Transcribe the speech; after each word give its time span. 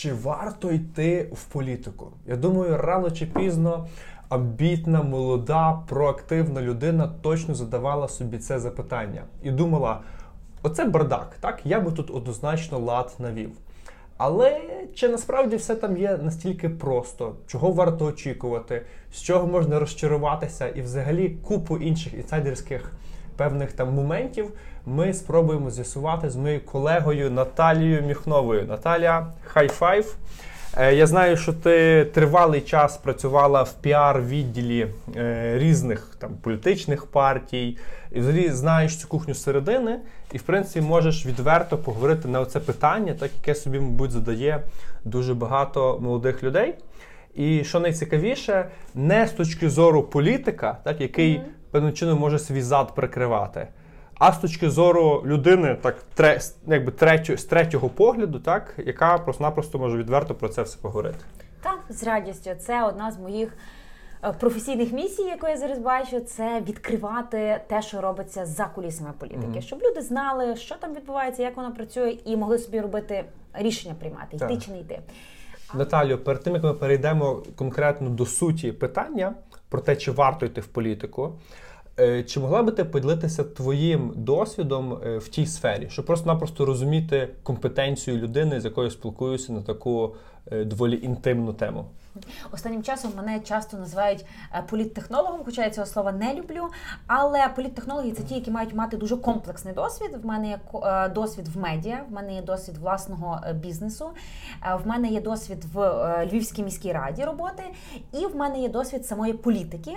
чи 0.00 0.12
варто 0.12 0.72
йти 0.72 1.28
в 1.32 1.44
політику? 1.44 2.12
Я 2.26 2.36
думаю, 2.36 2.76
рано 2.76 3.10
чи 3.10 3.26
пізно 3.26 3.86
амбітна, 4.28 5.02
молода, 5.02 5.82
проактивна 5.88 6.62
людина 6.62 7.12
точно 7.22 7.54
задавала 7.54 8.08
собі 8.08 8.38
це 8.38 8.58
запитання 8.58 9.22
і 9.42 9.50
думала: 9.50 10.00
оце 10.62 10.84
бардак, 10.84 11.36
так? 11.40 11.60
Я 11.64 11.80
би 11.80 11.92
тут 11.92 12.10
однозначно 12.10 12.78
лад 12.78 13.14
навів. 13.18 13.50
Але 14.16 14.60
чи 14.94 15.08
насправді 15.08 15.56
все 15.56 15.74
там 15.74 15.96
є 15.96 16.16
настільки 16.22 16.68
просто, 16.68 17.34
чого 17.46 17.72
варто 17.72 18.04
очікувати, 18.04 18.82
з 19.12 19.22
чого 19.22 19.46
можна 19.46 19.78
розчаруватися, 19.78 20.68
і 20.68 20.82
взагалі 20.82 21.28
купу 21.28 21.76
інших 21.76 22.14
інсайдерських 22.14 22.92
певних 23.36 23.72
там 23.72 23.94
моментів 23.94 24.52
ми 24.86 25.14
спробуємо 25.14 25.70
з'ясувати 25.70 26.30
з 26.30 26.36
моєю 26.36 26.60
колегою 26.60 27.30
Наталією 27.30 28.02
Міхновою. 28.02 28.66
Наталя, 28.66 29.26
хай 29.44 29.68
файв. 29.68 30.16
Е, 30.76 30.94
Я 30.94 31.06
знаю, 31.06 31.36
що 31.36 31.52
ти 31.52 32.04
тривалий 32.04 32.60
час 32.60 32.96
працювала 32.96 33.62
в 33.62 33.74
піар-відділі 33.82 34.86
е, 35.16 35.58
різних 35.58 36.16
там 36.18 36.30
політичних 36.42 37.06
партій, 37.06 37.78
і 38.12 38.20
взагалі 38.20 38.50
знаєш 38.50 38.96
цю 38.96 39.08
кухню 39.08 39.34
зсередини, 39.34 39.98
і 40.32 40.38
в 40.38 40.42
принципі 40.42 40.80
можеш 40.80 41.26
відверто 41.26 41.78
поговорити 41.78 42.28
на 42.28 42.44
це 42.44 42.60
питання, 42.60 43.14
так 43.14 43.30
яке 43.36 43.54
собі, 43.54 43.80
мабуть, 43.80 44.10
задає 44.10 44.62
дуже 45.04 45.34
багато 45.34 45.98
молодих 46.00 46.42
людей. 46.42 46.74
І 47.34 47.64
що 47.64 47.80
найцікавіше, 47.80 48.68
не 48.94 49.26
з 49.26 49.30
точки 49.30 49.70
зору 49.70 50.02
політика, 50.02 50.78
так 50.84 51.00
який 51.00 51.34
mm-hmm. 51.34 51.70
певним 51.70 51.92
чином 51.92 52.18
може 52.18 52.38
свій 52.38 52.62
зад 52.62 52.94
прикривати. 52.94 53.68
А 54.20 54.32
з 54.32 54.38
точки 54.38 54.70
зору 54.70 55.22
людини, 55.26 55.76
так 55.82 55.96
тре, 56.14 56.40
якби 56.66 56.92
третю, 56.92 57.36
з 57.36 57.44
третього 57.44 57.88
погляду, 57.88 58.38
так 58.38 58.74
яка 58.78 59.18
просто-напросто 59.18 59.78
може 59.78 59.98
відверто 59.98 60.34
про 60.34 60.48
це 60.48 60.62
все 60.62 60.78
поговорити. 60.82 61.18
Так, 61.62 61.78
з 61.88 62.04
радістю. 62.04 62.50
Це 62.58 62.84
одна 62.84 63.10
з 63.10 63.18
моїх 63.18 63.56
е, 64.24 64.32
професійних 64.32 64.92
місій, 64.92 65.22
яку 65.22 65.48
я 65.48 65.56
зараз 65.56 65.78
бачу, 65.78 66.20
це 66.20 66.62
відкривати 66.68 67.60
те, 67.68 67.82
що 67.82 68.00
робиться 68.00 68.46
за 68.46 68.64
кулісами 68.64 69.12
політики, 69.18 69.46
mm-hmm. 69.46 69.62
щоб 69.62 69.82
люди 69.82 70.00
знали, 70.00 70.56
що 70.56 70.74
там 70.74 70.94
відбувається, 70.94 71.42
як 71.42 71.56
воно 71.56 71.74
працює, 71.74 72.16
і 72.24 72.36
могли 72.36 72.58
собі 72.58 72.80
робити 72.80 73.24
рішення 73.52 73.94
приймати, 74.00 74.36
йти 74.36 74.46
так. 74.46 74.62
чи 74.62 74.70
не 74.70 74.80
йти. 74.80 75.00
Наталю, 75.74 76.18
перед 76.18 76.42
тим 76.42 76.54
як 76.54 76.64
ми 76.64 76.74
перейдемо 76.74 77.42
конкретно 77.56 78.08
до 78.08 78.26
суті 78.26 78.72
питання 78.72 79.34
про 79.68 79.80
те, 79.80 79.96
чи 79.96 80.10
варто 80.10 80.46
йти 80.46 80.60
в 80.60 80.66
політику. 80.66 81.32
Е, 82.00 82.22
чи 82.22 82.40
могла 82.40 82.62
би 82.62 82.72
ти 82.72 82.84
поділитися 82.84 83.44
твоїм 83.44 84.12
досвідом 84.16 84.98
е, 85.06 85.18
в 85.18 85.28
тій 85.28 85.46
сфері, 85.46 85.86
щоб 85.90 86.06
просто-напросто 86.06 86.64
розуміти 86.64 87.28
компетенцію 87.42 88.16
людини, 88.16 88.60
з 88.60 88.64
якою 88.64 88.90
спілкуюся 88.90 89.52
на 89.52 89.62
таку 89.62 90.14
е, 90.52 90.64
доволі 90.64 91.00
інтимну 91.02 91.52
тему? 91.52 91.84
Останнім 92.52 92.82
часом 92.82 93.12
мене 93.16 93.40
часто 93.40 93.76
називають 93.76 94.26
е, 94.54 94.62
політтехнологом, 94.70 95.40
хоча 95.44 95.64
я 95.64 95.70
цього 95.70 95.86
слова 95.86 96.12
не 96.12 96.34
люблю. 96.34 96.68
Але 97.06 97.48
політтехнологи 97.48 98.12
це 98.12 98.22
ті, 98.22 98.34
які 98.34 98.50
мають 98.50 98.74
мати 98.74 98.96
дуже 98.96 99.16
комплексний 99.16 99.74
досвід. 99.74 100.10
В 100.22 100.26
мене 100.26 100.48
є 100.48 100.60
е, 100.84 101.08
досвід 101.08 101.48
в 101.48 101.58
медіа, 101.58 102.04
в 102.08 102.12
мене 102.12 102.34
є 102.34 102.42
досвід 102.42 102.78
власного 102.78 103.40
е, 103.46 103.52
бізнесу, 103.52 104.10
в 104.84 104.86
мене 104.86 105.08
є 105.08 105.20
досвід 105.20 105.64
в 105.72 106.26
Львівській 106.32 106.62
міській 106.62 106.92
раді 106.92 107.24
роботи, 107.24 107.62
і 108.12 108.26
в 108.26 108.36
мене 108.36 108.60
є 108.60 108.68
досвід 108.68 109.06
самої 109.06 109.32
політики. 109.32 109.96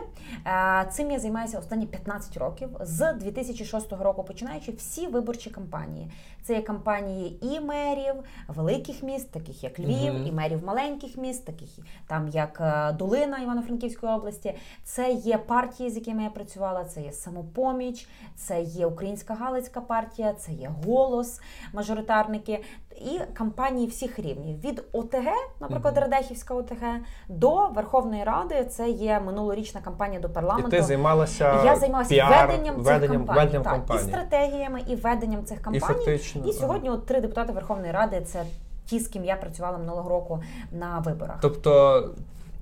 Цим 0.91 1.11
я 1.11 1.19
займаюся 1.19 1.59
останні 1.59 1.85
15 1.85 2.37
років. 2.37 2.69
З 2.81 3.13
2006 3.13 3.91
року 3.91 4.23
починаючи 4.23 4.71
всі 4.71 5.07
виборчі 5.07 5.49
кампанії. 5.49 6.11
Це 6.43 6.53
є 6.53 6.61
кампанії 6.61 7.37
і 7.41 7.59
мерів 7.59 8.13
великих 8.47 9.03
міст, 9.03 9.31
таких 9.31 9.63
як 9.63 9.79
Львів, 9.79 10.13
mm-hmm. 10.13 10.27
і 10.27 10.31
мерів 10.31 10.65
маленьких 10.65 11.17
міст, 11.17 11.45
таких 11.45 11.69
там 12.07 12.27
як 12.27 12.61
е, 12.61 12.91
Долина 12.91 13.39
Івано-Франківської 13.39 14.11
області. 14.11 14.55
Це 14.83 15.11
є 15.11 15.37
партії, 15.37 15.89
з 15.89 15.95
якими 15.95 16.23
я 16.23 16.29
працювала. 16.29 16.83
Це 16.83 17.01
є 17.01 17.11
самопоміч, 17.11 18.07
це 18.35 18.61
є 18.61 18.85
Українська 18.85 19.33
Галицька 19.33 19.81
партія, 19.81 20.33
це 20.33 20.51
є 20.51 20.71
голос, 20.85 21.41
мажоритарники 21.73 22.63
і 22.95 23.19
кампанії 23.33 23.87
всіх 23.87 24.19
рівнів 24.19 24.61
від 24.61 24.83
ОТГ, 24.91 25.33
наприклад, 25.61 25.97
Радехівська 25.97 26.53
ОТГ, 26.53 26.83
до 27.29 27.67
Верховної 27.67 28.23
Ради. 28.23 28.65
Це 28.65 28.89
є 28.89 29.19
минулорічна 29.19 29.81
кампанія 29.81 30.21
до 30.21 30.29
парламенту. 30.29 30.67
І 30.67 30.71
Ти 30.71 30.81
займалася 30.81 31.63
я 31.65 31.75
займалася 31.75 32.09
піар, 32.09 32.47
веденням, 32.47 32.75
веденням 32.75 33.01
цих 33.01 33.17
кампаній, 33.17 33.39
веденням 33.39 33.63
так, 33.63 33.73
кампаній. 33.73 33.99
і 33.99 34.03
стратегіями, 34.03 34.81
і 34.87 34.95
веденням 34.95 35.45
цих 35.45 35.61
кампаній. 35.61 36.19
І, 36.45 36.49
і 36.49 36.53
сьогодні 36.53 36.89
от 36.89 37.05
три 37.05 37.21
депутати 37.21 37.53
Верховної 37.53 37.91
Ради 37.91 38.21
це 38.21 38.43
ті, 38.85 38.99
з 38.99 39.07
ким 39.07 39.25
я 39.25 39.35
працювала 39.35 39.77
минулого 39.77 40.09
року 40.09 40.43
на 40.71 40.99
виборах. 40.99 41.37
Тобто, 41.41 42.03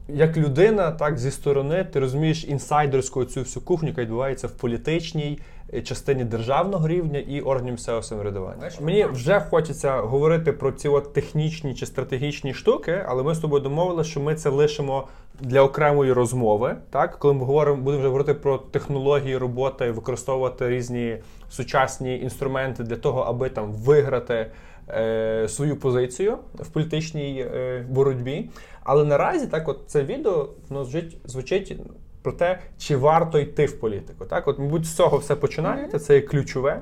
як 0.07 0.37
людина, 0.37 0.91
так 0.91 1.17
зі 1.17 1.31
сторони, 1.31 1.83
ти 1.83 1.99
розумієш 1.99 2.45
інсайдерську 2.45 3.25
цю 3.25 3.39
всю 3.39 3.63
кухню, 3.63 3.89
яка 3.89 4.01
відбувається 4.01 4.47
в 4.47 4.51
політичній 4.51 5.39
е, 5.73 5.81
частині 5.81 6.23
державного 6.23 6.87
рівня 6.87 7.19
і 7.19 7.41
органів 7.41 7.73
місцевого 7.73 8.03
самоврядування. 8.03 8.69
Мені 8.81 9.05
вже 9.05 9.39
хочеться 9.39 9.97
говорити 9.97 10.51
про 10.51 10.71
ці 10.71 10.87
от 10.87 11.13
технічні 11.13 11.75
чи 11.75 11.85
стратегічні 11.85 12.53
штуки, 12.53 13.05
але 13.07 13.23
ми 13.23 13.35
з 13.35 13.39
тобою 13.39 13.63
домовилися, 13.63 14.09
що 14.09 14.19
ми 14.19 14.35
це 14.35 14.49
лишимо 14.49 15.07
для 15.39 15.61
окремої 15.61 16.13
розмови. 16.13 16.75
Так, 16.89 17.19
коли 17.19 17.33
ми 17.33 17.45
говоримо, 17.45 17.81
будемо 17.81 17.99
вже 17.99 18.07
говорити 18.07 18.33
про 18.33 18.57
технології 18.57 19.37
роботи, 19.37 19.91
використовувати 19.91 20.69
різні 20.69 21.17
сучасні 21.49 22.19
інструменти 22.19 22.83
для 22.83 22.95
того, 22.95 23.21
аби 23.21 23.49
там 23.49 23.71
виграти 23.73 24.51
свою 25.47 25.77
позицію 25.77 26.37
в 26.53 26.67
політичній 26.67 27.47
е, 27.53 27.85
боротьбі. 27.89 28.49
Але 28.83 29.05
наразі 29.05 29.47
так, 29.47 29.67
от 29.67 29.79
це 29.87 30.03
відео 30.03 30.49
воно 30.69 30.85
звучить, 30.85 31.17
звучить 31.25 31.77
про 32.21 32.31
те, 32.31 32.59
чи 32.77 32.95
варто 32.95 33.39
йти 33.39 33.65
в 33.65 33.79
політику. 33.79 34.25
Так, 34.25 34.47
от, 34.47 34.59
мабуть, 34.59 34.85
з 34.85 34.95
цього 34.95 35.17
все 35.17 35.35
починається. 35.35 35.99
Це 35.99 36.15
є 36.15 36.21
ключове, 36.21 36.81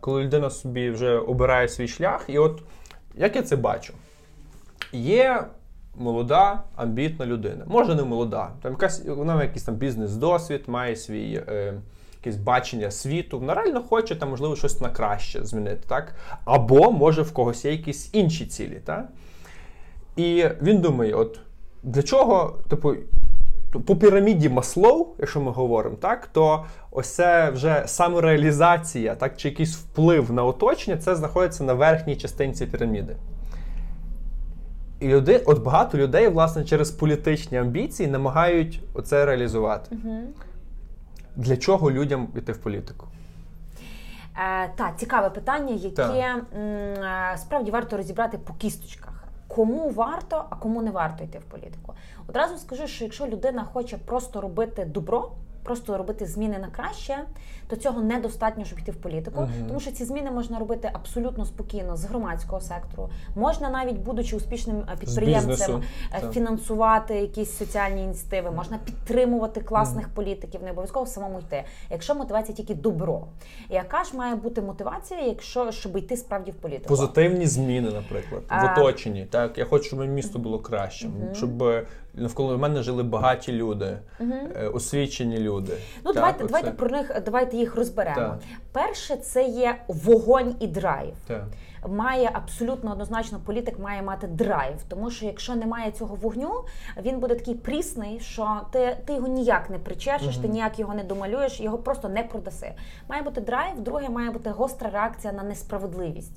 коли 0.00 0.22
людина 0.22 0.50
собі 0.50 0.90
вже 0.90 1.18
обирає 1.18 1.68
свій 1.68 1.88
шлях. 1.88 2.24
І 2.28 2.38
от 2.38 2.62
як 3.14 3.36
я 3.36 3.42
це 3.42 3.56
бачу, 3.56 3.92
є. 4.92 5.44
Молода, 5.98 6.62
амбітна 6.74 7.26
людина. 7.26 7.64
Може, 7.66 7.94
не 7.94 8.02
молода. 8.02 8.50
Там 8.62 8.72
якась 8.72 9.04
вона 9.04 9.34
має 9.34 9.46
якийсь 9.46 9.64
там 9.64 9.74
бізнес-досвід, 9.74 10.64
має 10.66 10.96
свій 10.96 11.42
е, 11.48 11.74
якесь 12.26 12.40
бачення 12.40 12.90
світу, 12.90 13.38
вона 13.38 13.54
реально 13.54 13.82
хоче 13.82 14.16
там, 14.16 14.30
можливо, 14.30 14.56
щось 14.56 14.80
на 14.80 14.88
краще 14.88 15.44
змінити, 15.44 15.82
так? 15.88 16.14
Або 16.44 16.90
може 16.90 17.22
в 17.22 17.32
когось 17.32 17.64
є 17.64 17.70
якісь 17.70 18.10
інші 18.12 18.46
цілі. 18.46 18.80
так? 18.84 19.08
І 20.16 20.44
він 20.62 20.80
думає: 20.80 21.14
от 21.14 21.40
для 21.82 22.02
чого, 22.02 22.58
типу, 22.68 22.94
по 23.86 23.96
піраміді 23.96 24.48
Маслоу, 24.48 25.06
якщо 25.18 25.40
ми 25.40 25.50
говоримо, 25.50 25.96
так, 25.96 26.26
то 26.26 26.64
ось 26.90 27.14
це 27.14 27.50
вже 27.50 27.82
самореалізація, 27.86 29.14
так, 29.14 29.36
чи 29.36 29.48
якийсь 29.48 29.76
вплив 29.76 30.32
на 30.32 30.44
оточення, 30.44 30.96
це 30.96 31.16
знаходиться 31.16 31.64
на 31.64 31.74
верхній 31.74 32.16
частинці 32.16 32.66
піраміди. 32.66 33.16
І 35.00 35.08
люди, 35.08 35.42
от 35.46 35.62
багато 35.62 35.98
людей, 35.98 36.28
власне, 36.28 36.64
через 36.64 36.90
політичні 36.90 37.58
амбіції 37.58 38.08
намагають 38.08 38.80
оце 38.94 39.26
реалізувати. 39.26 39.96
Угу. 40.04 40.18
Для 41.36 41.56
чого 41.56 41.90
людям 41.90 42.28
йти 42.36 42.52
в 42.52 42.58
політику? 42.58 43.06
Е, 44.64 44.68
Так, 44.76 44.98
цікаве 44.98 45.30
питання, 45.30 45.74
яке 45.74 46.02
м, 46.02 46.46
е, 46.58 47.36
справді 47.38 47.70
варто 47.70 47.96
розібрати 47.96 48.38
по 48.38 48.54
кісточках. 48.54 49.24
Кому 49.48 49.90
варто, 49.90 50.44
а 50.50 50.56
кому 50.56 50.82
не 50.82 50.90
варто 50.90 51.24
йти 51.24 51.38
в 51.38 51.42
політику? 51.44 51.94
Одразу 52.28 52.58
скажу, 52.58 52.86
що 52.86 53.04
якщо 53.04 53.26
людина 53.26 53.64
хоче 53.64 53.96
просто 53.98 54.40
робити 54.40 54.84
добро, 54.84 55.30
просто 55.62 55.98
робити 55.98 56.26
зміни 56.26 56.58
на 56.58 56.66
краще, 56.68 57.18
то 57.68 57.76
цього 57.76 58.02
недостатньо, 58.02 58.64
щоб 58.64 58.78
йти 58.78 58.92
в 58.92 58.96
політику, 58.96 59.40
uh 59.40 59.66
тому 59.68 59.80
що 59.80 59.90
ці 59.90 60.04
зміни 60.04 60.30
можна 60.30 60.58
робити 60.58 60.90
абсолютно 60.92 61.44
спокійно 61.44 61.96
з 61.96 62.04
громадського 62.04 62.60
сектору. 62.60 63.08
Можна 63.34 63.70
навіть, 63.70 63.98
будучи 63.98 64.36
успішним 64.36 64.76
е, 64.76 64.96
підприємцем, 65.00 65.82
е, 66.14 66.30
фінансувати 66.32 67.14
якісь 67.14 67.56
соціальні 67.56 68.02
ініціативи, 68.02 68.50
можна 68.50 68.78
підтримувати 68.84 69.60
класних 69.60 70.06
uh 70.06 70.14
політиків, 70.14 70.62
не 70.62 70.70
обов'язково 70.70 71.06
самому 71.06 71.38
йти. 71.38 71.64
Якщо 71.90 72.14
мотивація 72.14 72.56
тільки 72.56 72.74
добро, 72.74 73.26
яка 73.70 74.04
ж 74.04 74.16
має 74.16 74.34
бути 74.34 74.62
мотивація, 74.62 75.20
якщо 75.20 75.72
щоб 75.72 75.96
йти 75.96 76.16
справді 76.16 76.50
в 76.50 76.54
політику? 76.54 76.88
Позитивні 76.88 77.46
зміни, 77.46 77.90
наприклад, 77.90 78.42
в 78.50 78.72
оточенні. 78.72 79.26
Так, 79.30 79.58
я 79.58 79.64
хочу, 79.64 79.84
щоб 79.84 80.00
місто 80.00 80.38
було 80.38 80.58
кращим, 80.58 81.10
uh 81.10 81.34
щоб 81.34 81.62
е, 81.62 81.86
навколо 82.14 82.58
мене 82.58 82.82
жили 82.82 83.02
багаті 83.02 83.48
люди, 83.48 83.98
uh 84.20 84.74
освічені 84.74 85.38
люди. 85.38 85.72
Ну 86.04 86.12
так, 86.12 86.14
давайте 86.14 86.44
оце. 86.44 86.52
давайте 86.52 86.70
про 86.70 86.90
них 86.90 87.22
давайте 87.24 87.55
їх 87.56 87.74
розберемо. 87.76 88.16
Так. 88.16 88.38
Перше, 88.72 89.16
це 89.16 89.44
є 89.44 89.74
вогонь 89.88 90.56
і 90.60 90.66
драйв. 90.66 91.14
Так. 91.26 91.44
Має 91.88 92.30
абсолютно 92.32 92.92
однозначно 92.92 93.38
політик 93.46 93.78
має 93.78 94.02
мати 94.02 94.26
драйв, 94.26 94.74
тому 94.88 95.10
що 95.10 95.26
якщо 95.26 95.54
немає 95.54 95.90
цього 95.90 96.14
вогню, 96.14 96.50
він 97.02 97.18
буде 97.18 97.34
такий 97.34 97.54
прісний, 97.54 98.20
що 98.20 98.60
ти, 98.72 98.96
ти 99.06 99.12
його 99.12 99.26
ніяк 99.26 99.70
не 99.70 99.78
причешеш, 99.78 100.36
ти 100.36 100.48
ніяк 100.48 100.78
його 100.78 100.94
не 100.94 101.04
домалюєш, 101.04 101.60
його 101.60 101.78
просто 101.78 102.08
не 102.08 102.22
продаси. 102.22 102.72
Має 103.08 103.22
бути 103.22 103.40
драйв, 103.40 103.80
друге 103.80 104.08
має 104.08 104.30
бути 104.30 104.50
гостра 104.50 104.90
реакція 104.90 105.32
на 105.32 105.42
несправедливість. 105.42 106.32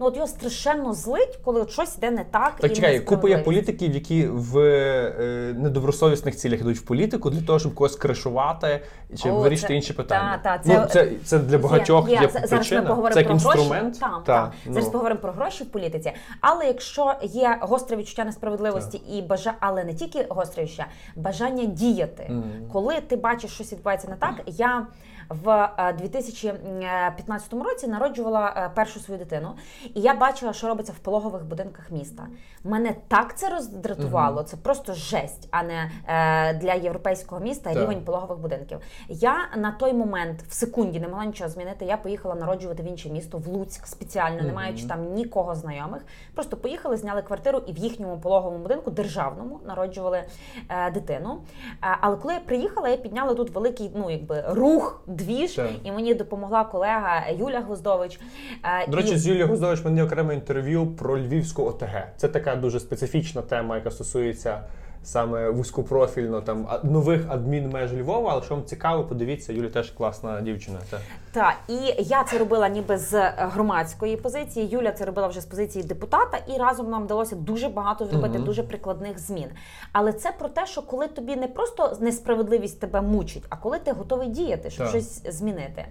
Ну 0.00 0.06
от 0.06 0.14
його 0.16 0.26
страшенно 0.26 0.94
злить, 0.94 1.38
коли 1.44 1.60
от 1.60 1.70
щось 1.70 1.96
йде 1.98 2.10
не 2.10 2.24
так. 2.24 2.52
Так 2.60 2.70
і 2.70 2.74
чекай, 2.74 3.00
купа 3.00 3.28
є 3.28 3.38
політиків, 3.38 3.94
які 3.94 4.26
в 4.26 4.58
е, 4.58 5.54
недобросовісних 5.58 6.36
цілях 6.36 6.60
йдуть 6.60 6.78
в 6.78 6.82
політику 6.82 7.30
для 7.30 7.42
того, 7.42 7.58
щоб 7.58 7.74
когось 7.74 7.96
кришувати 7.96 8.80
чи 9.22 9.30
О, 9.30 9.40
вирішити 9.40 9.68
це- 9.68 9.74
інші 9.74 9.92
питання. 9.92 10.40
та, 10.42 10.58
та, 10.58 10.62
ну, 10.64 10.74
це- 10.74 10.86
це, 10.86 11.12
це 11.24 11.38
для 11.38 11.58
багатьох 11.58 12.08
є, 12.10 12.14
Є, 12.20 12.28
Зараз 12.32 12.50
причина. 12.50 12.80
ми 12.80 12.86
поговоримо 12.86 13.14
це 13.14 13.20
як 13.20 13.26
про 13.26 13.34
інструмент. 13.34 13.82
гроші. 13.82 14.00
Там, 14.00 14.22
Та, 14.26 14.40
там. 14.42 14.52
ну. 14.66 14.72
Зараз 14.74 14.88
поговоримо 14.92 15.20
про 15.20 15.32
гроші 15.32 15.64
в 15.64 15.70
політиці. 15.70 16.12
Але 16.40 16.66
якщо 16.66 17.14
є 17.22 17.58
гостре 17.60 17.96
відчуття 17.96 18.24
несправедливості 18.24 18.98
і 18.98 19.22
бажа, 19.22 19.54
але 19.60 19.84
не 19.84 19.94
тільки 19.94 20.26
гостре 20.28 20.62
відчуття, 20.62 20.86
бажання 21.16 21.64
діяти. 21.64 22.30
Коли 22.72 23.00
ти 23.00 23.16
бачиш, 23.16 23.50
щось 23.50 23.72
відбувається 23.72 24.08
не 24.08 24.16
так, 24.16 24.34
я 24.46 24.86
в 25.30 25.70
е, 25.78 25.92
2015 25.92 27.52
році 27.52 27.88
народжувала 27.88 28.54
е, 28.56 28.70
першу 28.74 29.00
свою 29.00 29.18
дитину, 29.18 29.54
і 29.94 30.00
я 30.00 30.14
бачила, 30.14 30.52
що 30.52 30.68
робиться 30.68 30.92
в 30.92 30.98
пологових 30.98 31.44
будинках 31.44 31.90
міста. 31.90 32.26
Мене 32.64 32.94
так 33.08 33.38
це 33.38 33.48
роздратувало, 33.48 34.42
це 34.42 34.56
просто 34.56 34.94
жесть, 34.94 35.48
а 35.50 35.62
не 35.62 35.90
е, 36.06 36.54
для 36.54 36.74
європейського 36.74 37.40
міста 37.40 37.70
Так. 37.70 37.82
рівень 37.82 38.00
пологових 38.04 38.38
будинків. 38.38 38.78
Я 39.08 39.34
на 39.56 39.72
той 39.72 39.92
момент 39.92 40.42
в 40.48 40.52
секунді 40.52 41.00
не 41.00 41.08
могла 41.08 41.24
нічого 41.24 41.50
змінити. 41.50 41.84
Я 41.84 41.96
поїхала 41.96 42.34
народжувати 42.34 42.82
в 42.82 42.86
інше 42.86 43.10
місто, 43.10 43.38
в 43.38 43.46
Луцьк 43.46 43.86
спеціально, 43.86 44.42
не 44.42 44.52
маючи 44.52 44.86
там 44.86 45.12
нікого 45.12 45.54
знайомих. 45.54 46.02
Просто 46.34 46.56
поїхали, 46.56 46.96
зняли 46.96 47.22
квартиру 47.22 47.62
і 47.66 47.72
в 47.72 47.78
їхньому 47.78 48.20
пологовому 48.20 48.62
будинку, 48.62 48.90
державному, 48.90 49.60
народжували 49.66 50.22
е, 50.68 50.90
дитину. 50.90 51.40
Е, 51.82 51.96
але 52.00 52.16
коли 52.16 52.34
я 52.34 52.40
приїхала, 52.40 52.88
я 52.88 52.96
підняла 52.96 53.34
тут 53.34 53.50
великий 53.50 53.90
ну, 53.94 54.10
якби, 54.10 54.44
рух, 54.48 55.02
двіж, 55.20 55.52
Так. 55.52 55.70
і 55.84 55.92
мені 55.92 56.14
допомогла 56.14 56.64
колега 56.64 57.22
Юля 57.38 57.60
Гвоздович. 57.60 58.20
Е, 58.64 58.86
До 58.90 58.96
речі, 58.96 59.14
і- 59.14 59.16
з 59.18 59.26
Юлією 59.26 59.48
Гуздович 59.48 59.84
мені 59.84 60.02
окреме 60.02 60.34
інтерв'ю 60.34 60.86
про 60.86 61.18
Львівську 61.18 61.62
ОТГ. 61.62 62.08
Це 62.16 62.28
така 62.28 62.56
дуже 62.56 62.80
специфічна 62.80 63.42
тема, 63.42 63.76
яка 63.76 63.90
стосується 63.90 64.60
саме 65.02 65.50
вузькопрофільно 65.50 66.40
там 66.40 66.68
нових 66.82 67.24
адмінмеж 67.28 67.92
Львова. 67.94 68.32
Але 68.32 68.42
що 68.42 68.54
вам 68.54 68.64
цікаво, 68.64 69.04
подивіться, 69.04 69.52
Юля 69.52 69.68
теж 69.68 69.90
класна 69.90 70.40
дівчина. 70.40 70.78
Та. 70.90 70.98
Так, 71.32 71.54
і 71.68 71.74
я 71.98 72.24
це 72.24 72.38
робила 72.38 72.68
ніби 72.68 72.98
з 72.98 73.14
е, 73.14 73.34
громадської 73.36 74.16
позиції. 74.16 74.68
Юля 74.68 74.92
це 74.92 75.04
робила 75.04 75.28
вже 75.28 75.40
з 75.40 75.44
позиції 75.44 75.84
депутата, 75.84 76.38
і 76.46 76.58
разом 76.58 76.90
нам 76.90 77.04
вдалося 77.04 77.36
дуже 77.36 77.68
багато 77.68 78.06
зробити, 78.06 78.38
дуже 78.38 78.62
прикладних 78.62 79.18
змін. 79.18 79.48
Але 79.92 80.12
це 80.12 80.32
про 80.38 80.48
те, 80.48 80.66
що 80.66 80.82
коли 80.82 81.08
тобі 81.08 81.36
не 81.36 81.48
просто 81.48 81.96
несправедливість 82.00 82.80
тебе 82.80 83.00
мучить, 83.00 83.42
а 83.48 83.56
коли 83.56 83.78
ти 83.78 83.92
готовий 83.92 84.28
діяти, 84.28 84.70
щоб 84.70 84.86
Так. 84.86 84.90
щось 84.90 85.34
змінити. 85.34 85.86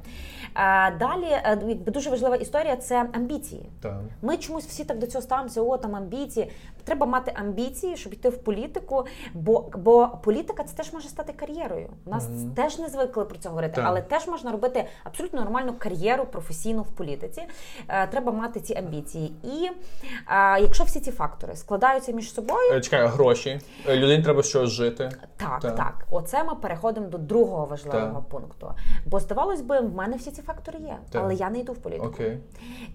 Е, 0.56 0.92
Далі 1.00 1.26
е, 1.26 1.60
якби 1.68 1.92
дуже 1.92 2.10
важлива 2.10 2.36
історія 2.36 2.76
це 2.76 3.10
амбіції. 3.14 3.70
Та. 3.82 4.02
Ми 4.22 4.38
чомусь 4.38 4.66
всі 4.66 4.84
так 4.84 5.00
до 5.00 5.08
цього 5.08 5.22
ставимося, 5.22 5.62
о, 5.62 5.78
там 5.78 5.96
амбіції. 5.96 6.52
Треба 6.84 7.06
мати 7.06 7.32
амбіції, 7.36 7.98
щоб 7.98 8.14
йти 8.14 8.30
в 8.30 8.38
політику, 8.38 9.06
бо, 9.34 9.70
бо 9.76 10.10
політика 10.24 10.64
це 10.64 10.76
теж 10.76 10.94
може 10.94 11.10
стати 11.10 11.34
кар'єрою. 11.34 11.90
У 12.06 12.10
нас 12.10 12.28
теж 12.56 12.80
не 12.80 12.88
звикли 12.88 13.26
про 13.26 13.38
це 13.38 13.50
говорити, 13.50 13.76
Так. 13.76 13.86
але 13.88 14.02
теж 14.02 14.28
можна 14.28 14.52
робити 14.52 14.86
абсолютно 15.04 15.29
нормальну 15.34 15.74
кар'єру 15.74 16.26
професійну 16.26 16.82
в 16.82 16.88
політиці. 16.88 17.42
Е, 17.88 18.08
треба 18.08 18.32
мати 18.32 18.60
ці 18.60 18.76
амбіції. 18.76 19.34
І 19.44 19.70
е, 20.28 20.62
якщо 20.62 20.84
всі 20.84 21.00
ці 21.00 21.12
фактори 21.12 21.56
складаються 21.56 22.12
між 22.12 22.34
собою, 22.34 22.72
Е, 22.74 22.82
Чекай, 22.82 23.08
гроші. 23.08 23.60
Людині 23.90 24.24
треба 24.24 24.44
щось 24.44 24.70
жити. 24.70 25.12
так, 25.38 25.60
Так. 25.62 25.76
так, 25.76 26.06
оце 26.12 26.44
ми 26.44 26.56
переходимо 26.56 27.08
до 27.08 27.18
другого 27.18 27.66
важливого 27.66 28.20
Так. 28.20 28.30
пункту. 28.30 28.74
Бо 29.06 29.20
здавалось 29.20 29.62
би, 29.62 29.80
в 29.80 29.96
мене 29.96 30.18
всі 30.18 30.32
ці 30.32 30.42
фактори 30.42 30.80
є, 30.80 30.98
Так. 31.10 31.22
але 31.24 31.36
я 31.36 31.50
не 31.50 31.60
йду 31.60 31.74
в 31.74 31.78
політику. 31.78 32.08
Окей. 32.08 32.38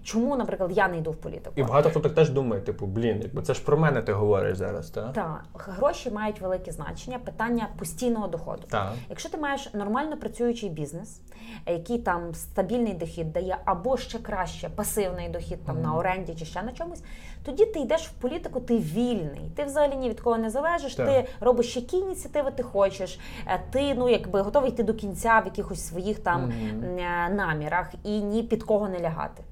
Чому, 0.03 0.35
наприклад, 0.35 0.71
я 0.73 0.87
не 0.87 0.97
йду 0.97 1.11
в 1.11 1.15
політику? 1.15 1.53
І 1.55 1.63
багато 1.63 1.89
хто 1.89 1.99
так 1.99 2.13
теж 2.15 2.29
думає, 2.29 2.61
типу, 2.61 2.85
блін, 2.85 3.19
якби 3.23 3.41
це 3.41 3.53
ж 3.53 3.63
про 3.63 3.77
мене 3.77 4.01
ти 4.01 4.13
говориш 4.13 4.57
зараз, 4.57 4.89
так? 4.89 5.13
Так, 5.13 5.43
гроші 5.53 6.11
мають 6.11 6.41
велике 6.41 6.71
значення. 6.71 7.19
Питання 7.19 7.67
постійного 7.79 8.27
доходу. 8.27 8.63
Так. 8.69 8.93
Якщо 9.09 9.29
ти 9.29 9.37
маєш 9.37 9.73
нормально 9.73 10.17
працюючий 10.17 10.69
бізнес, 10.69 11.21
який 11.67 11.99
там 11.99 12.24
стабільний 12.33 12.93
дохід 12.93 13.33
дає, 13.33 13.57
або 13.65 13.97
ще 13.97 14.19
краще 14.19 14.69
пасивний 14.69 15.29
дохід 15.29 15.65
там 15.65 15.81
на 15.81 15.95
оренді 15.95 16.35
чи 16.35 16.45
ще 16.45 16.61
на 16.63 16.71
чомусь, 16.71 17.03
тоді 17.45 17.65
ти 17.65 17.79
йдеш 17.79 18.07
в 18.07 18.11
політику, 18.11 18.59
ти 18.59 18.77
вільний. 18.77 19.51
Ти 19.55 19.63
взагалі 19.63 19.95
ні 19.95 20.09
від 20.09 20.19
кого 20.21 20.37
не 20.37 20.49
залежиш. 20.49 20.95
Так. 20.95 21.07
Ти 21.07 21.25
робиш 21.39 21.75
які 21.75 21.97
ініціативи 21.97 22.51
ти 22.51 22.63
хочеш. 22.63 23.19
е, 23.47 23.61
Ти 23.71 23.93
ну 23.93 24.09
якби 24.09 24.41
готовий 24.41 24.71
йти 24.71 24.83
до 24.83 24.93
кінця 24.93 25.39
в 25.39 25.45
якихось 25.45 25.87
своїх 25.87 26.19
там 26.19 26.51
е, 26.99 27.29
намірах 27.29 27.93
і 28.03 28.21
ні 28.21 28.43
під 28.43 28.63
кого 28.63 28.89
не 28.89 28.99
лягати. 28.99 29.43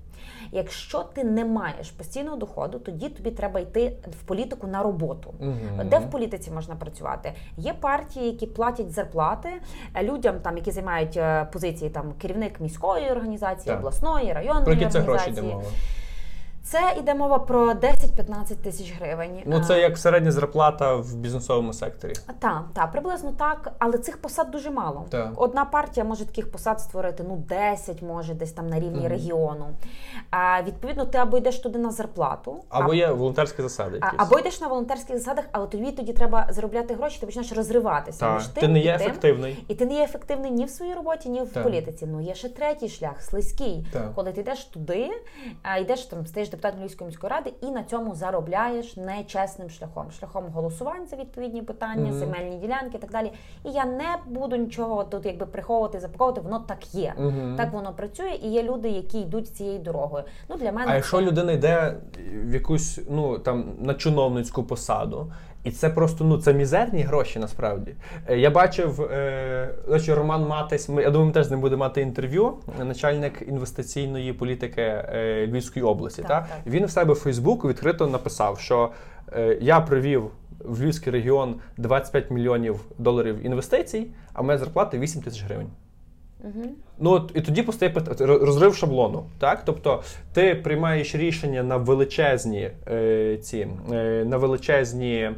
Якщо 0.55 1.03
ти 1.03 1.23
не 1.23 1.45
маєш 1.45 1.91
постійного 1.91 2.37
доходу, 2.37 2.79
тоді 2.79 3.09
тобі 3.09 3.31
треба 3.31 3.59
йти 3.59 3.93
в 4.19 4.23
політику 4.23 4.67
на 4.67 4.83
роботу. 4.83 5.33
Угу. 5.39 5.83
Де 5.83 5.99
в 5.99 6.09
політиці 6.09 6.51
можна 6.51 6.75
працювати? 6.75 7.33
Є 7.57 7.73
партії, 7.73 8.25
які 8.25 8.47
платять 8.47 8.91
зарплати 8.91 9.49
е, 9.93 10.03
людям, 10.03 10.35
там 10.39 10.57
які 10.57 10.71
займають 10.71 11.17
е, 11.17 11.47
позиції 11.53 11.89
там 11.89 12.13
керівник 12.21 12.59
міської 12.59 13.11
організації, 13.11 13.65
Так. 13.67 13.77
обласної, 13.79 14.33
районної 14.33 14.65
Про 14.65 14.73
які 14.73 14.89
це 14.89 14.99
організації. 14.99 15.35
гроші 15.35 15.55
мова? 15.55 15.63
Це 16.65 16.79
йде 16.99 17.13
мова 17.15 17.39
про 17.39 17.71
10-15 17.73 18.55
тисяч 18.55 18.93
гривень. 18.99 19.41
Ну, 19.45 19.59
це 19.63 19.77
Е, 19.77 19.81
як 19.81 19.97
середня 19.97 20.31
зарплата 20.31 20.95
в 20.95 21.15
бізнесовому 21.15 21.73
секторі. 21.73 22.13
так, 22.39 22.63
так, 22.73 22.91
приблизно 22.91 23.31
так, 23.31 23.71
але 23.79 23.97
цих 23.97 24.17
посад 24.21 24.51
дуже 24.51 24.71
мало. 24.71 25.05
Так. 25.09 25.31
Одна 25.35 25.65
партія 25.65 26.03
може 26.03 26.25
таких 26.25 26.51
посад 26.51 26.81
створити, 26.81 27.23
ну 27.27 27.35
10 27.49 28.01
може 28.01 28.33
десь 28.33 28.51
там 28.51 28.67
на 28.67 28.79
рівні 28.79 28.99
Мгм. 28.99 29.07
регіону. 29.07 29.65
А 30.31 30.61
відповідно, 30.61 31.05
ти 31.05 31.17
або 31.17 31.37
йдеш 31.37 31.59
туди 31.59 31.79
на 31.79 31.91
зарплату, 31.91 32.63
Або 32.69 32.91
а- 32.91 32.95
є 32.95 33.11
волонтерські 33.11 33.61
засади. 33.61 33.95
Якісь. 33.95 34.11
або 34.17 34.39
йдеш 34.39 34.61
на 34.61 34.67
волонтерських 34.67 35.17
засадах, 35.17 35.45
але 35.51 35.67
тобі 35.67 35.91
тоді 35.91 36.13
треба 36.13 36.47
заробляти 36.49 36.93
гроші, 36.93 37.19
ти 37.19 37.25
почнеш 37.25 37.51
розриватися. 37.51 38.19
Так, 38.19 38.33
між 38.35 38.47
тим 38.47 38.61
ти 38.61 38.67
не 38.67 38.79
і 38.79 38.83
є 38.83 38.97
тим. 38.97 39.07
ефективний. 39.07 39.65
І 39.67 39.75
ти 39.75 39.85
не 39.85 39.93
є 39.93 40.03
ефективний 40.03 40.51
ні 40.51 40.65
в 40.65 40.69
своїй 40.69 40.93
роботі, 40.93 41.29
ні 41.29 41.41
в 41.41 41.49
Так. 41.49 41.63
політиці. 41.63 42.05
Ну 42.11 42.21
є 42.21 42.35
ще 42.35 42.49
третій 42.49 42.89
шлях, 42.89 43.21
слизький. 43.21 43.85
Так. 43.93 44.15
Коли 44.15 44.31
ти 44.31 44.41
йдеш 44.41 44.63
туди, 44.65 45.09
а, 45.63 45.77
йдеш 45.77 46.05
там, 46.05 46.27
стаєш 46.27 46.49
депутатом 46.53 46.81
Львівської 46.81 47.07
міської 47.07 47.31
ради 47.31 47.53
і 47.61 47.71
на 47.71 47.83
цьому 47.83 48.15
заробляєш 48.15 48.97
нечесним 48.97 49.69
шляхом, 49.69 50.11
шляхом 50.19 50.43
голосувань 50.53 51.07
за 51.07 51.15
відповідні 51.15 51.61
питання, 51.61 52.09
Мгм. 52.09 52.19
земельні 52.19 52.55
ділянки 52.57 52.97
і 52.97 52.99
так 52.99 53.11
далі. 53.11 53.31
І 53.63 53.71
я 53.71 53.85
не 53.85 54.15
буду 54.27 54.55
нічого 54.55 55.03
тут 55.03 55.25
якби 55.25 55.45
приховувати, 55.45 55.99
запаковувати, 55.99 56.41
воно 56.41 56.59
так 56.59 56.95
є. 56.95 57.13
Мгм. 57.17 57.55
Так 57.57 57.73
воно 57.73 57.93
працює, 57.93 58.39
і 58.43 58.47
є 58.51 58.63
люди, 58.63 58.89
які 58.89 59.19
йдуть 59.19 59.47
цією 59.47 59.79
дорогою. 59.79 60.23
Ну 60.49 60.55
для 60.55 60.71
мене 60.71 60.91
А 60.91 60.95
якщо 60.95 61.21
людина 61.21 61.51
йде 61.51 61.97
в 62.45 62.53
якусь 62.53 62.99
ну 63.09 63.39
там 63.39 63.65
на 63.79 63.93
чиновницьку 63.93 64.63
посаду, 64.63 65.33
і 65.63 65.71
це 65.71 65.89
просто 65.89 66.23
ну 66.23 66.37
це 66.37 66.53
мізерні 66.53 67.01
гроші 67.01 67.39
насправді. 67.39 67.95
Е, 68.27 68.37
Я 68.37 68.49
бачив 68.49 69.01
е, 69.01 69.69
Роман 70.07 70.47
Матесь. 70.47 70.89
Ми 70.89 71.01
я 71.01 71.09
думаю, 71.09 71.27
ми 71.27 71.33
теж 71.33 71.45
з 71.45 71.51
ним 71.51 71.61
буде 71.61 71.75
мати 71.75 72.01
інтерв'ю. 72.01 72.53
Начальник 72.83 73.41
інвестиційної 73.47 74.33
політики 74.33 74.81
е, 74.81 75.47
Львівської 75.47 75.85
області. 75.85 76.21
Так, 76.21 76.29
та 76.29 76.39
так. 76.39 76.73
він 76.73 76.85
в 76.85 76.91
себе 76.91 77.13
в 77.13 77.17
Фейсбуку 77.17 77.67
відкрито 77.67 78.07
написав, 78.07 78.59
що 78.59 78.91
е, 79.33 79.57
я 79.61 79.79
привів 79.79 80.31
в 80.59 80.81
Львівський 80.81 81.13
регіон 81.13 81.55
25 81.77 82.31
мільйонів 82.31 82.79
доларів 82.97 83.45
інвестицій, 83.45 84.07
а 84.33 84.41
моя 84.41 84.57
зарплата 84.57 84.97
8 84.97 85.21
тисяч 85.21 85.43
гривень. 85.43 85.67
Ну 86.99 87.09
от 87.11 87.31
і 87.35 87.41
тоді 87.41 87.63
постає 87.63 87.93
розрив 88.25 88.75
шаблону. 88.75 89.23
Так? 89.39 89.61
Тобто 89.65 90.01
ти 90.33 90.55
приймаєш 90.55 91.15
рішення 91.15 91.63
на 91.63 91.77
величезні 91.77 92.69
е, 92.87 93.37
ці 93.41 93.67
е, 93.91 94.25
на 94.25 94.37
величезні 94.37 95.31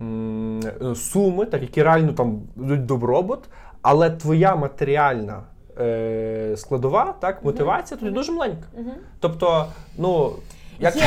м, 0.00 0.60
е, 0.60 0.94
суми, 0.94 1.46
так, 1.46 1.62
які 1.62 1.82
реально 1.82 2.12
там 2.12 2.42
йдуть 2.56 2.86
добробут, 2.86 3.38
але 3.82 4.10
твоя 4.10 4.56
матеріальна 4.56 5.42
е, 5.80 6.54
складова, 6.56 7.14
так, 7.20 7.44
мотивація 7.44 8.00
тоді 8.00 8.12
дуже 8.12 8.32
маленька. 8.32 8.66
Тобто, 9.20 9.66
ну. 9.98 10.32
Як 10.80 10.96
Є, 10.96 11.02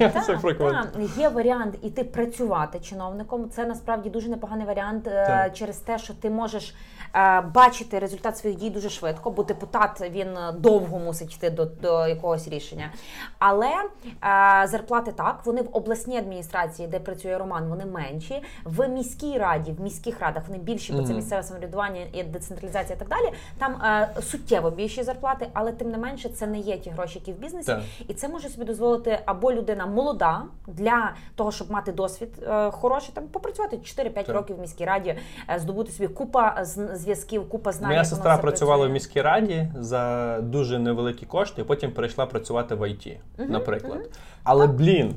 як 0.00 0.12
та, 0.12 0.20
це 0.20 0.36
та, 0.36 0.86
є 1.16 1.28
варіант 1.28 1.74
іти 1.82 2.04
працювати 2.04 2.80
чиновником. 2.80 3.50
Це 3.50 3.66
насправді 3.66 4.10
дуже 4.10 4.28
непоганий 4.28 4.66
варіант 4.66 5.06
е, 5.06 5.26
Так. 5.26 5.56
через 5.56 5.76
те, 5.76 5.98
що 5.98 6.14
ти 6.14 6.30
можеш 6.30 6.74
е, 7.14 7.40
бачити 7.40 7.98
результат 7.98 8.38
своїх 8.38 8.58
дій 8.58 8.70
дуже 8.70 8.90
швидко, 8.90 9.30
бо 9.30 9.42
депутат 9.42 10.00
він 10.10 10.28
довго 10.54 10.98
мусить 10.98 11.36
йти 11.36 11.50
до, 11.50 11.64
до 11.64 12.06
якогось 12.06 12.48
рішення. 12.48 12.90
Але 13.38 13.68
е, 13.68 14.66
зарплати 14.66 15.12
так, 15.12 15.40
вони 15.44 15.62
в 15.62 15.68
обласній 15.72 16.18
адміністрації, 16.18 16.88
де 16.88 17.00
працює 17.00 17.38
Роман, 17.38 17.68
вони 17.68 17.86
менші. 17.86 18.42
В 18.64 18.88
міській 18.88 19.38
раді, 19.38 19.72
в 19.72 19.80
міських 19.80 20.20
радах 20.20 20.42
вони 20.48 20.58
більші, 20.58 20.92
бо 20.92 21.02
це 21.02 21.14
місцеве 21.14 21.42
самоврядування 21.42 22.00
і 22.12 22.22
децентралізація 22.22 22.96
і 22.96 22.98
так 22.98 23.08
далі. 23.08 23.32
Там 23.58 23.72
е, 23.72 24.22
суттєво 24.22 24.70
більші 24.70 25.02
зарплати, 25.02 25.46
але 25.52 25.72
тим 25.72 25.90
не 25.90 25.98
менше 25.98 26.28
це 26.28 26.46
не 26.46 26.58
є 26.58 26.78
ті 26.78 26.90
гроші, 26.90 27.18
які 27.18 27.32
в 27.32 27.38
бізнесі. 27.38 27.66
Так. 27.66 27.80
І 28.08 28.14
це 28.14 28.28
може 28.28 28.48
собі 28.48 28.64
дозволити 28.64 28.99
або 29.08 29.52
людина 29.52 29.86
молода 29.86 30.42
для 30.66 31.12
того, 31.34 31.52
щоб 31.52 31.70
мати 31.70 31.92
досвід 31.92 32.28
е, 32.42 32.70
хороший, 32.70 33.10
там 33.14 33.24
попрацювати 33.24 33.76
4-5 33.76 34.12
Так. 34.14 34.28
років 34.28 34.56
в 34.56 34.60
міській 34.60 34.84
раді, 34.84 35.14
е, 35.50 35.58
здобути 35.58 35.92
собі 35.92 36.08
купа 36.08 36.58
зв'язків, 36.64 37.48
купа 37.48 37.72
знань. 37.72 37.88
Моя 37.90 38.04
сестра 38.04 38.36
працювала 38.38 38.76
працює. 38.76 38.90
в 38.90 38.92
міській 38.92 39.22
раді 39.22 39.66
за 39.78 40.38
дуже 40.40 40.78
невеликі 40.78 41.26
кошти, 41.26 41.62
і 41.62 41.64
потім 41.64 41.92
перейшла 41.92 42.26
працювати 42.26 42.74
в 42.74 42.90
ІТ, 42.90 43.16
наприклад. 43.38 44.00
Але 44.44 44.66
блін. 44.66 45.14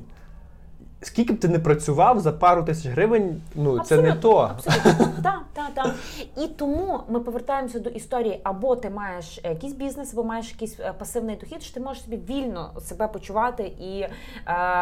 Скільки 1.04 1.34
б 1.34 1.40
ти 1.40 1.48
не 1.48 1.60
працював 1.60 2.20
за 2.20 2.32
пару 2.32 2.64
тисяч 2.64 2.92
гривень, 2.92 3.42
ну 3.56 3.80
це 3.80 4.02
не 4.02 4.14
то. 4.14 4.38
Абсолютно. 4.38 5.10
Так, 5.24 5.42
так, 5.54 5.74
так. 5.74 5.96
І 6.38 6.48
тому 6.48 7.00
ми 7.10 7.20
повертаємося 7.20 7.80
до 7.80 7.90
історії: 7.90 8.40
або 8.44 8.76
ти 8.76 8.90
маєш 8.90 9.40
е, 9.44 9.50
якийсь 9.50 9.74
бізнес, 9.74 10.14
або 10.14 10.24
маєш 10.24 10.52
якийсь 10.52 10.80
е, 10.80 10.94
пасивний 11.00 11.36
дохід, 11.36 11.64
що 11.64 11.74
ти 11.74 11.80
можеш 11.80 12.04
собі 12.04 12.20
вільно 12.30 12.72
себе 12.82 13.08
почувати 13.08 13.64
і 13.64 14.00
е, 14.00 14.12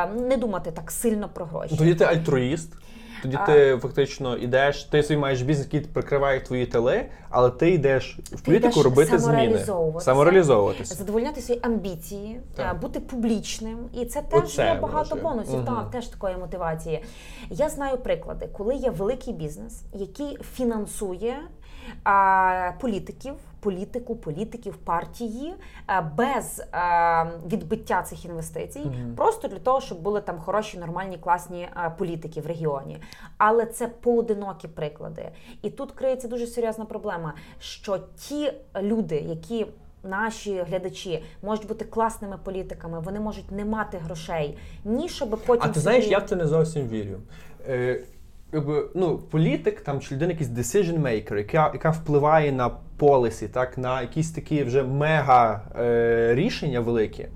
не 0.08 0.38
думати 0.38 0.72
так 0.72 0.92
сильно 0.92 1.30
про 1.34 1.46
гроші. 1.46 1.76
Тоді 1.78 1.96
ти 1.96 2.04
альтруїст. 2.04 2.74
Тоді 3.22 3.38
ти 3.46 3.78
фактично 3.82 4.38
йдеш, 4.38 4.84
ти 4.84 5.04
собі 5.04 5.20
маєш 5.20 5.42
бізнес, 5.42 5.68
який 5.74 5.80
прикриває 5.90 6.40
твої 6.40 6.66
тили, 6.66 7.06
але 7.30 7.50
ти 7.50 7.70
йдеш 7.72 8.20
в 8.32 8.42
політику 8.42 8.72
йдеш 8.74 8.84
робити 8.84 9.08
зміни. 9.20 9.22
самореалізовуватися. 9.24 10.06
Самореалізовуватися. 10.06 10.96
задовольняти 10.96 11.42
свої 11.42 11.60
амбіції, 11.64 12.42
Так. 12.56 12.76
е, 12.76 12.80
бути 12.80 13.00
публічним, 13.00 13.78
і 13.94 14.06
це 14.06 14.22
теж 14.22 14.44
Оце 14.44 14.66
є 14.66 14.74
багато 14.74 14.98
важливо. 15.16 15.30
бонусів. 15.30 15.56
Мгм. 15.56 15.66
Так, 15.66 15.92
теж 15.92 16.08
такої 16.08 16.38
мотивації. 16.38 17.04
Я 17.50 17.70
знаю 17.70 17.98
приклади, 17.98 18.50
коли 18.54 18.76
є 18.76 18.90
великий 18.90 19.34
бізнес, 19.34 19.82
який 19.94 20.38
фінансує 20.54 21.36
а, 22.04 22.72
політиків. 22.82 23.34
Політику, 23.62 24.16
політиків, 24.16 24.78
партії 24.78 25.54
без 26.18 26.64
відбиття 27.52 28.02
цих 28.02 28.26
інвестицій, 28.26 28.92
просто 29.16 29.48
для 29.48 29.60
того, 29.60 29.82
щоб 29.82 30.02
були 30.02 30.22
там 30.22 30.40
хороші, 30.40 30.78
нормальні, 30.78 31.18
класні 31.18 31.70
політики 31.98 32.42
в 32.42 32.46
регіоні. 32.46 32.98
Але 33.38 33.66
це 33.66 33.88
поодинокі 33.88 34.68
приклади. 34.68 35.30
І 35.62 35.70
тут 35.70 35.92
криється 35.92 36.28
дуже 36.28 36.48
серйозна 36.48 36.86
проблема, 36.86 37.34
що 37.60 38.00
ті 38.18 38.54
люди, 38.82 39.16
які 39.16 39.68
Наші 40.04 40.62
глядачі 40.62 41.24
можуть 41.42 41.68
бути 41.68 41.86
класними 41.86 42.38
політиками, 42.44 43.00
вони 43.00 43.20
можуть 43.20 43.52
не 43.52 43.66
мати 43.66 43.98
грошей, 43.98 44.58
ні 44.86 45.10
щоб 45.10 45.30
потім 45.46 45.70
А 45.70 45.74
ти 45.74 45.80
знаєш, 45.80 46.08
я 46.08 46.20
в 46.20 46.24
це 46.24 46.36
не 46.36 46.48
зовсім 46.48 46.88
вірю. 46.88 47.18
Е, 47.68 48.04
якби, 48.54 48.90
ну, 48.96 49.18
політик 49.18 49.82
там 49.82 50.00
чи 50.00 50.16
людина 50.16 50.32
якийсь 50.32 50.50
decision 50.50 51.02
maker, 51.02 51.38
яка, 51.38 51.72
яка 51.74 51.90
впливає 51.90 52.52
на 52.52 52.70
полісі, 52.98 53.48
так, 53.48 53.78
на 53.78 54.02
якісь 54.02 54.32
такі 54.32 54.64
вже 54.64 54.84
мега 54.84 55.62
е, 55.80 56.36
рішення 56.36 56.80
великі. 56.80 57.28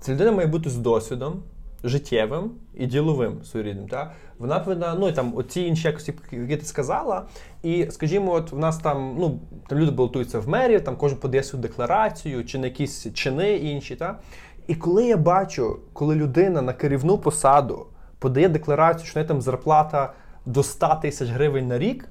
Ця 0.00 0.12
людина 0.12 0.32
має 0.32 0.46
бути 0.48 0.70
з 0.70 0.76
досвідом 0.76 1.42
життєвим 1.84 2.50
і 2.74 2.86
діловим 2.86 3.44
своєрідним. 3.44 3.88
Так? 3.88 4.12
Вона 4.38 4.60
повинна, 4.60 4.94
ну 4.94 5.08
і 5.08 5.12
там 5.12 5.36
оці 5.36 5.60
інші 5.60 5.88
якості, 5.88 6.14
які 6.32 6.56
ти 6.56 6.64
сказала. 6.64 7.26
І, 7.62 7.86
скажімо, 7.90 8.32
от 8.32 8.52
в 8.52 8.58
нас 8.58 8.78
там, 8.78 9.16
ну, 9.18 9.40
там 9.68 9.78
люди 9.78 9.90
балотуються 9.90 10.38
в 10.38 10.48
мерію, 10.48 10.80
там 10.80 10.96
кожен 10.96 11.18
подає 11.18 11.42
свою 11.42 11.62
декларацію, 11.62 12.44
чи 12.44 12.58
на 12.58 12.66
якісь 12.66 13.12
чини 13.14 13.56
інші. 13.56 13.96
Так? 13.96 14.20
І 14.66 14.74
коли 14.74 15.06
я 15.06 15.16
бачу, 15.16 15.78
коли 15.92 16.14
людина 16.14 16.62
на 16.62 16.72
керівну 16.72 17.18
посаду 17.18 17.86
подає 18.18 18.48
декларацію, 18.48 19.06
що 19.06 19.18
неї 19.18 19.28
там 19.28 19.42
зарплата 19.42 20.12
до 20.46 20.62
100 20.62 20.98
тисяч 21.02 21.30
гривень 21.30 21.68
на 21.68 21.78
рік, 21.78 22.08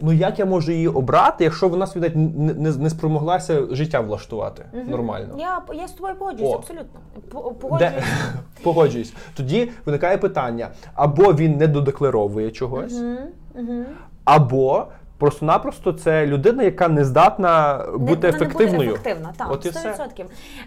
ну 0.00 0.12
як 0.12 0.38
я 0.38 0.44
можу 0.44 0.72
її 0.72 0.88
обрати, 0.88 1.44
якщо 1.44 1.68
вона 1.68 1.86
собі 1.86 2.00
навіть 2.00 2.16
не, 2.38 2.54
не, 2.54 2.76
не 2.76 2.90
спромоглася 2.90 3.66
життя 3.70 4.00
влаштувати 4.00 4.64
нормально? 4.88 5.34
Я, 5.38 5.62
я 5.74 5.88
з 5.88 5.92
тобою 5.92 6.14
погоджуюсь, 6.14 6.52
О. 6.52 6.56
абсолютно. 6.56 7.00
По- 7.30 7.78
Де... 7.78 7.90
Погоджуюсь. 7.90 8.04
Погоджуюсь. 8.62 9.14
Тоді 9.36 9.70
виникає 9.86 10.18
питання: 10.18 10.68
або 10.94 11.32
він 11.32 11.56
не 11.56 11.66
додекларовує 11.66 12.50
чогось, 12.50 13.00
або 14.24 14.86
просто-напросто 15.18 15.92
це 15.92 16.26
людина, 16.26 16.62
яка 16.62 16.88
не 16.88 17.04
здатна 17.04 17.84
бути 17.98 18.22
Не- 18.30 18.36
ефективною. 18.36 18.70
Не 18.72 18.78
буде 18.78 18.90
ефективна, 18.90 19.32
так, 19.36 19.50
От 19.50 19.66
і 19.66 19.68
все. 19.68 20.08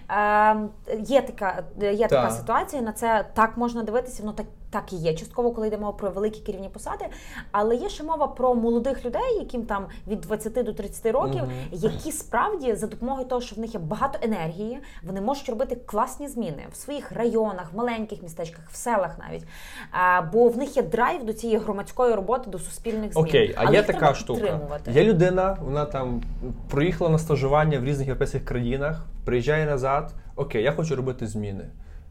Е, 0.10 0.56
є 1.00 1.22
така, 1.22 1.64
є 1.82 2.08
така 2.08 2.22
Так. 2.24 2.32
ситуація, 2.32 2.82
на 2.82 2.92
це 2.92 3.26
так 3.34 3.58
можна 3.58 3.84
дивитися, 3.84 4.24
воно 4.24 4.34
так, 4.34 4.46
так 4.76 4.94
і 4.94 4.96
є. 4.96 5.14
Частково, 5.14 5.52
коли 5.52 5.68
йде 5.68 5.78
мова 5.78 5.92
про 5.92 6.10
великі 6.10 6.40
керівні 6.40 6.70
посади, 6.70 7.06
але 7.52 7.76
є 7.76 7.90
ще 7.90 8.04
мова 8.04 8.28
про 8.28 8.56
молодих 8.56 9.06
людей, 9.06 9.38
яким 9.40 9.66
там 9.66 9.86
від 10.08 10.22
20 10.22 10.54
до 10.54 10.74
30 10.74 11.14
років, 11.14 11.44
які 11.72 12.12
справді 12.12 12.76
за 12.76 12.88
допомогою 12.88 13.28
того, 13.28 13.42
що 13.42 13.56
в 13.56 13.60
них 13.60 13.74
є 13.74 13.80
багато 13.80 14.20
енергії, 14.22 14.80
вони 15.04 15.22
можуть 15.22 15.50
робити 15.50 15.78
класні 15.86 16.28
зміни 16.28 16.66
в 16.72 16.76
своїх 16.76 17.12
районах, 17.12 17.74
в 17.74 17.78
маленьких 17.78 18.24
містечках, 18.24 18.70
в 18.72 18.76
селах 18.76 19.18
навіть. 19.20 19.44
А, 19.92 20.22
бо 20.22 20.50
в 20.50 20.58
них 20.58 20.78
є 20.78 20.84
драйв 20.84 21.26
до 21.26 21.34
цієї 21.34 21.60
громадської 21.60 22.16
роботи, 22.16 22.50
до 22.50 22.60
суспільних 22.60 23.14
змін. 23.14 23.26
Окей, 23.26 23.56
а 23.58 23.64
Але 23.66 23.76
є 23.76 23.84
така 23.84 24.14
штука. 24.14 24.60
Є 24.88 25.04
людина, 25.04 25.58
вона 25.62 25.86
там 25.86 26.24
проїхала 26.70 27.10
на 27.10 27.20
стажування 27.20 27.80
в 27.80 27.84
різних 27.84 28.08
європейських 28.08 28.46
країнах, 28.46 29.06
приїжджає 29.26 29.66
назад. 29.66 30.14
Окей, 30.36 30.64
я 30.64 30.72
хочу 30.72 30.96
робити 30.96 31.28
зміни. 31.28 31.66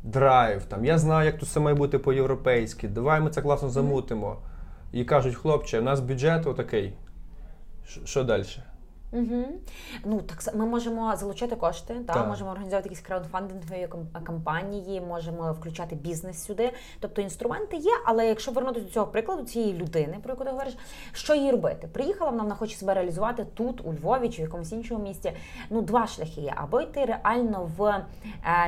Драйв, 0.04 0.64
там 0.64 0.84
я 0.84 0.98
знаю, 0.98 1.26
як 1.26 1.38
тут 1.38 1.48
все 1.48 1.60
має 1.60 1.76
бути 1.76 1.98
по-європейськи. 1.98 2.88
Давай 2.88 3.20
ми 3.20 3.30
це 3.30 3.42
класно 3.42 3.68
замутимо. 3.68 4.36
І 4.92 5.04
кажуть, 5.04 5.34
хлопче, 5.34 5.80
у 5.80 5.82
нас 5.82 6.00
бюджет 6.00 6.46
отакий. 6.46 6.94
Що 8.04 8.24
далі? 8.24 8.44
Угу. 9.14 9.44
Ну 10.04 10.20
так 10.22 10.54
ми 10.54 10.66
можемо 10.66 11.16
залучати 11.16 11.56
кошти, 11.56 11.94
та 12.06 12.12
Так. 12.12 12.28
можемо 12.28 12.50
організовувати 12.50 12.88
якісь 12.88 13.04
краудфандингові 13.06 13.88
кам- 13.90 14.22
кампанії, 14.24 15.00
можемо 15.00 15.52
включати 15.52 15.96
бізнес 15.96 16.44
сюди. 16.44 16.70
Тобто 17.00 17.22
інструменти 17.22 17.76
є, 17.76 17.90
але 18.04 18.26
якщо 18.28 18.52
вернутися 18.52 18.86
до 18.86 18.92
цього 18.92 19.06
прикладу 19.06 19.42
цієї 19.42 19.72
людини, 19.74 20.16
про 20.22 20.32
яку 20.32 20.44
ти 20.44 20.50
говориш, 20.50 20.76
що 21.12 21.34
їй 21.34 21.50
робити? 21.50 21.88
Приїхала 21.92 22.30
вона, 22.30 22.42
вона 22.42 22.54
хоче 22.54 22.76
себе 22.76 22.94
реалізувати 22.94 23.46
тут, 23.54 23.80
у 23.84 23.92
Львові 23.92 24.28
чи 24.28 24.42
в 24.42 24.44
якомусь 24.44 24.72
іншому 24.72 25.04
місті. 25.04 25.32
Ну, 25.70 25.82
два 25.82 26.06
шляхи 26.06 26.40
є: 26.40 26.52
або 26.56 26.80
йти 26.80 27.04
реально 27.04 27.70
в 27.76 27.84
е, 27.86 28.04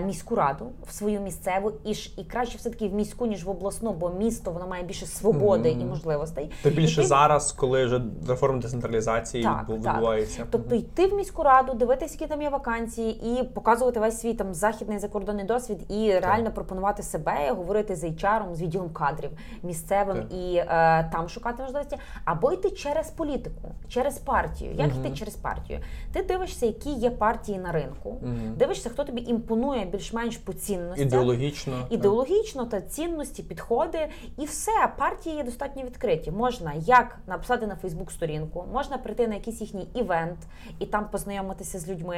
міську 0.05 0.35
раду, 0.35 0.67
в 0.89 0.93
свою 0.93 1.21
місцеву, 1.21 1.73
і 1.85 1.95
ж 1.95 2.13
і 2.19 2.25
краще 2.25 2.59
все 2.59 2.71
таки 2.71 2.89
в 2.89 2.95
міську, 2.95 3.27
ніж 3.27 3.45
в 3.45 3.51
обласну, 3.51 3.93
бо 3.93 4.11
місто 4.11 4.51
воно 4.51 4.67
має 4.69 4.83
більше 4.83 5.07
свободи 5.07 5.71
і 5.71 5.85
можливостей. 5.85 6.51
Тим 6.63 6.75
більше 6.75 7.01
І 7.01 7.05
ти- 7.05 7.09
зараз, 7.09 7.53
коли 7.53 7.87
вже 7.87 8.03
реформа 8.29 8.59
децентралізації 8.59 9.43
так. 9.43 9.69
відбувається. 9.69 10.36
Тобто 10.51 10.75
йти 10.75 11.07
в 11.07 11.15
міську 11.15 11.43
раду, 11.43 11.75
дивитися, 11.75 12.15
які 12.21 12.27
там 12.27 12.43
є 12.43 12.49
вакансії, 12.49 13.33
і 13.33 13.45
показувати 13.45 14.01
весь 14.01 14.21
свій 14.21 14.35
там 14.35 14.55
західний 14.55 14.99
закордонний 14.99 15.45
досвід, 15.45 15.79
і 15.89 16.13
реально 16.13 16.51
пропонувати 16.51 17.03
себе, 17.03 17.51
говорити 17.51 17.97
з 17.97 18.05
HR, 18.05 18.55
з 18.55 18.63
відділом 18.63 18.91
кадрів 18.91 19.31
місцевим 19.63 20.17
Так. 20.17 20.33
і 20.33 20.57
е, 20.57 20.67
там 21.13 21.29
шукати 21.29 21.63
можливості, 21.63 21.97
або 22.25 22.53
йти 22.53 22.71
через 22.71 23.11
політику, 23.11 23.75
через 23.89 24.19
партію. 24.19 24.73
Як 24.75 24.97
йти 24.97 25.11
через 25.11 25.35
партію? 25.35 25.81
Ти 26.13 26.23
дивишся, 26.23 26.67
які 26.67 26.91
є 26.91 27.11
партії 27.11 27.59
на 27.59 27.73
ринку, 27.73 28.21
дивишся, 28.57 28.89
хто 28.91 29.05
тобі 29.05 29.23
імпонує 29.27 29.85
більш-менш 29.85 30.37
по 30.37 30.53
цінностях. 30.53 31.07
Ідеологічно. 31.07 31.87
Ідеологічно 31.91 32.65
та 32.65 32.81
цінності, 32.81 33.43
підходи, 33.43 33.99
і 34.39 34.45
все 34.45 34.71
партії 34.99 35.37
є 35.37 35.45
достатньо 35.45 35.83
відкриті. 35.83 36.31
Можна 36.31 36.73
як 36.75 37.19
написати 37.27 37.67
на 37.67 37.77
Фейсбук 37.77 38.13
сторінку, 38.13 38.65
можна 38.73 38.99
прийти 38.99 39.29
на 39.29 39.35
якийсь 39.35 39.61
їхній 39.61 39.89
івент 40.17 40.39
і 40.79 40.87
там 40.87 41.05
познайомитися 41.11 41.79
з 41.79 41.89
людьми. 41.89 42.17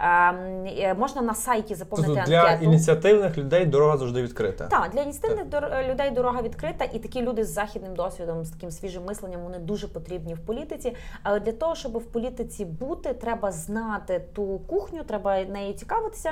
Е, 0.00 0.94
можна 0.94 1.22
на 1.22 1.34
сайті 1.34 1.74
заповнити 1.74 2.12
Тобто 2.14 2.30
для 2.30 2.40
анкету. 2.42 2.64
ініціативних 2.64 3.38
людей 3.38 3.66
дорога 3.66 3.96
завжди 3.96 4.22
відкрита. 4.22 4.66
Так, 4.66 4.90
для 4.92 5.00
ініціативних 5.02 5.46
дор- 5.46 5.90
людей 5.92 6.10
дорога 6.10 6.42
відкрита, 6.42 6.84
і 6.84 6.98
такі 6.98 7.22
люди 7.22 7.44
з 7.44 7.52
західним 7.52 7.94
досвідом, 7.94 8.44
з 8.44 8.50
таким 8.50 8.70
свіжим 8.70 9.04
мисленням, 9.04 9.40
вони 9.42 9.58
дуже 9.58 9.88
потрібні 9.88 10.34
в 10.34 10.38
політиці. 10.38 10.96
Але 11.22 11.40
для 11.40 11.52
того, 11.52 11.74
щоб 11.74 11.96
в 11.98 12.04
політиці 12.04 12.64
бути, 12.64 13.12
треба 13.14 13.52
знати 13.52 14.24
ту 14.34 14.58
кухню, 14.66 15.02
треба 15.04 15.44
нею 15.44 15.74
цікавитися, 15.74 16.30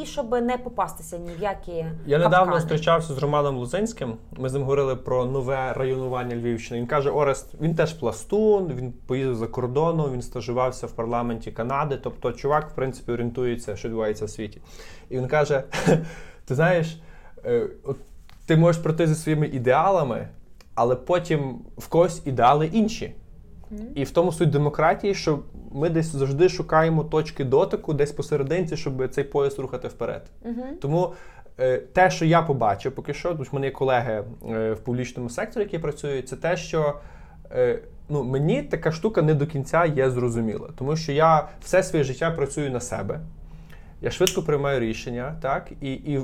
і 0.00 0.06
щоб 0.06 0.30
не 0.32 0.58
попастися 0.58 1.18
ні 1.18 1.30
в 1.38 1.42
які 1.42 1.72
Я 2.06 2.18
недавно 2.18 2.30
капкани. 2.38 2.60
зустрічався 2.60 3.14
з 3.14 3.18
Романом 3.18 3.56
Лузинським. 3.56 4.14
Ми 4.38 4.48
з 4.48 4.52
ним 4.52 4.62
говорили 4.62 4.96
про 4.96 5.24
нове 5.24 5.72
районування 5.72 6.36
Львівщини. 6.36 6.80
Він 6.80 6.86
каже: 6.86 7.10
Орест, 7.10 7.54
він 7.60 7.74
теж 7.74 7.92
пластун, 7.92 8.72
він 8.72 8.92
поїздив 9.06 9.34
за 9.36 9.46
кордоном, 9.46 10.12
він 10.12 10.22
стажувався 10.50 10.86
в 10.86 10.92
парламенті 10.92 11.50
Канади. 11.50 11.98
Тобто, 12.02 12.32
чувак, 12.32 12.70
в 12.70 12.74
принципі, 12.74 13.12
орієнтується, 13.12 13.76
що 13.76 13.88
відбувається 13.88 14.24
в 14.24 14.30
світі. 14.30 14.60
І 15.10 15.16
він 15.16 15.26
каже: 15.26 15.62
Ти 16.44 16.54
знаєш, 16.54 17.00
е, 17.44 17.66
от 17.84 17.96
ти 18.46 18.56
можеш 18.56 18.82
прийти 18.82 19.06
зі 19.06 19.14
своїми 19.14 19.46
ідеалами, 19.46 20.28
але 20.74 20.96
потім 20.96 21.58
в 21.78 21.88
когось 21.88 22.22
ідеали 22.26 22.66
інші. 22.66 23.14
І 23.94 24.04
в 24.04 24.10
тому 24.10 24.32
суть 24.32 24.50
демократії, 24.50 25.14
що 25.14 25.38
ми 25.72 25.90
десь 25.90 26.06
завжди 26.06 26.48
шукаємо 26.48 27.04
точки 27.04 27.44
дотику, 27.44 27.92
десь 27.92 28.12
посерединці, 28.12 28.76
щоб 28.76 29.08
цей 29.08 29.24
пояс 29.24 29.58
рухати 29.58 29.88
вперед. 29.88 30.22
Тому 30.80 31.12
е, 31.58 31.78
те, 31.78 32.10
що 32.10 32.24
я 32.24 32.42
побачив 32.42 32.92
поки 32.92 33.14
що, 33.14 33.28
тому 33.28 33.44
що 33.44 33.50
в 33.50 33.54
мене 33.54 33.66
є 33.66 33.72
колеги 33.72 34.24
е, 34.50 34.72
в 34.72 34.80
публічному 34.80 35.30
секторі, 35.30 35.62
які 35.62 35.78
працюють, 35.78 36.28
це 36.28 36.36
те, 36.36 36.56
що 36.56 36.94
ну, 38.10 38.24
мені 38.24 38.62
така 38.62 38.92
штука 38.92 39.22
не 39.22 39.34
до 39.34 39.46
кінця 39.46 39.84
є 39.84 40.10
зрозуміла. 40.10 40.68
Тому 40.78 40.96
що 40.96 41.12
я 41.12 41.48
все 41.64 41.82
своє 41.82 42.04
життя 42.04 42.30
працюю 42.30 42.70
на 42.70 42.80
себе. 42.80 43.20
Я 44.02 44.10
швидко 44.10 44.42
приймаю 44.42 44.80
рішення, 44.80 45.36
так, 45.42 45.70
і, 45.80 45.92
і 45.92 46.20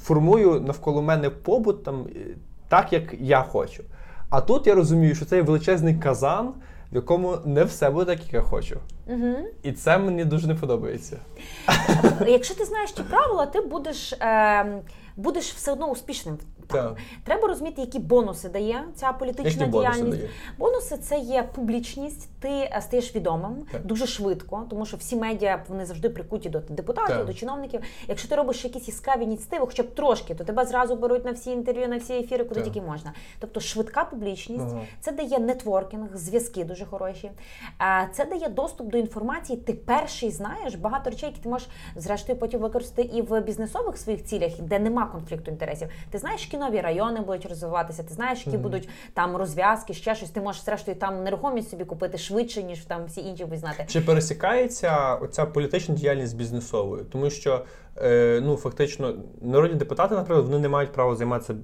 формую 0.00 0.60
навколо 0.60 1.02
мене 1.02 1.30
побут 1.30 1.84
там, 1.84 2.06
е, 2.16 2.36
так, 2.68 2.92
як 2.92 3.14
я 3.20 3.42
хочу. 3.42 3.84
А 4.30 4.40
тут 4.40 4.66
я 4.66 4.74
розумію, 4.74 5.14
що 5.14 5.24
це 5.24 5.36
є 5.36 5.42
величезний 5.42 5.94
казан, 5.94 6.52
в 6.92 6.94
якому 6.94 7.36
не 7.44 7.64
все 7.64 7.90
буде 7.90 8.04
так, 8.04 8.24
як 8.24 8.32
я 8.34 8.40
хочу. 8.40 8.78
Угу. 9.06 9.34
І 9.62 9.72
це 9.72 9.98
мені 9.98 10.24
дуже 10.24 10.46
не 10.46 10.54
подобається. 10.54 11.16
Якщо 12.26 12.54
ти 12.54 12.64
знаєш 12.64 12.92
ті 12.92 13.02
правила, 13.02 13.46
ти 13.46 13.60
будеш, 13.60 14.12
е, 14.12 14.82
будеш 15.16 15.52
все 15.52 15.72
одно 15.72 15.86
успішним. 15.86 16.38
Так. 16.72 16.96
Треба 17.24 17.48
розуміти, 17.48 17.80
які 17.80 17.98
бонуси 17.98 18.48
дає 18.48 18.84
ця 18.94 19.12
політична 19.12 19.50
Які 19.50 19.64
бонуси 19.72 19.92
діяльність. 19.92 20.18
дає? 20.18 20.30
Бонуси 20.58 20.96
це 20.96 21.18
є 21.18 21.42
публічність. 21.54 22.28
Ти 22.40 22.48
е, 22.48 22.78
стаєш 22.82 23.16
відомим 23.16 23.56
Так. 23.72 23.86
дуже 23.86 24.06
швидко, 24.06 24.66
тому 24.70 24.86
що 24.86 24.96
всі 24.96 25.16
медіа 25.16 25.64
вони 25.68 25.84
завжди 25.86 26.08
прикуті 26.08 26.48
до 26.48 26.60
депутатів, 26.60 27.16
Так. 27.16 27.26
до 27.26 27.34
чиновників. 27.34 27.80
Якщо 28.08 28.28
ти 28.28 28.34
робиш 28.34 28.64
якісь 28.64 28.88
яскраві 28.88 29.22
ініціативи, 29.24 29.66
хоча 29.66 29.82
б 29.82 29.94
трошки, 29.94 30.34
то 30.34 30.44
тебе 30.44 30.64
зразу 30.64 30.96
беруть 30.96 31.24
на 31.24 31.32
всі 31.32 31.50
інтерв'ю, 31.50 31.88
на 31.88 31.96
всі 31.96 32.12
ефіри, 32.14 32.44
куди 32.44 32.60
Так. 32.60 32.64
тільки 32.72 32.86
можна. 32.86 33.12
Тобто 33.38 33.60
швидка 33.60 34.04
публічність, 34.04 34.64
Ага. 34.70 34.80
це 35.00 35.12
дає 35.12 35.38
нетворкінг, 35.38 36.16
зв'язки 36.16 36.64
дуже 36.64 36.84
хороші. 36.84 37.30
Е, 37.80 38.08
Це 38.12 38.24
дає 38.24 38.48
доступ 38.48 38.86
до 38.90 38.98
інформації. 38.98 39.58
Ти 39.58 39.72
перший 39.72 40.30
знаєш 40.30 40.74
багато 40.74 41.10
речей, 41.10 41.28
які 41.28 41.40
ти 41.42 41.48
можеш 41.48 41.68
зрештою 41.96 42.38
потім 42.38 42.60
використати 42.60 43.02
і 43.02 43.22
в 43.22 43.40
бізнесових 43.40 43.98
своїх 43.98 44.24
цілях, 44.24 44.60
де 44.60 44.78
нема 44.78 45.06
конфлікту 45.06 45.50
інтересів. 45.50 45.88
Ти 46.10 46.18
знаєш, 46.18 46.46
нові 46.60 46.80
райони 46.80 47.20
будуть 47.20 47.46
розвиватися, 47.46 48.02
ти 48.02 48.14
знаєш, 48.14 48.46
які 48.46 48.58
будуть 48.58 48.88
там 49.14 49.36
розв'язки, 49.36 49.94
ще 49.94 50.14
щось. 50.14 50.30
Ти 50.30 50.40
можеш 50.40 50.64
зрештою 50.64 50.96
там 50.96 51.24
нерухомість 51.24 51.70
собі 51.70 51.84
купити 51.84 52.18
швидше, 52.18 52.62
ніж 52.62 52.78
там 52.78 53.04
всі 53.06 53.20
інші 53.20 53.44
будуть 53.44 53.60
знати. 53.60 53.84
Чи 53.88 54.00
пересікається 54.00 55.14
оця 55.14 55.46
політична 55.46 55.94
діяльність 55.94 56.32
з 56.32 56.34
бізнесовою? 56.34 57.06
Тому 57.12 57.30
що 57.30 57.64
е, 57.96 58.40
ну 58.42 58.56
фактично 58.56 59.14
народні 59.42 59.78
депутати, 59.78 60.14
наприклад, 60.14 60.46
вони 60.46 60.58
не 60.58 60.68
мають 60.68 60.92
права 60.92 61.16
займатися 61.16 61.54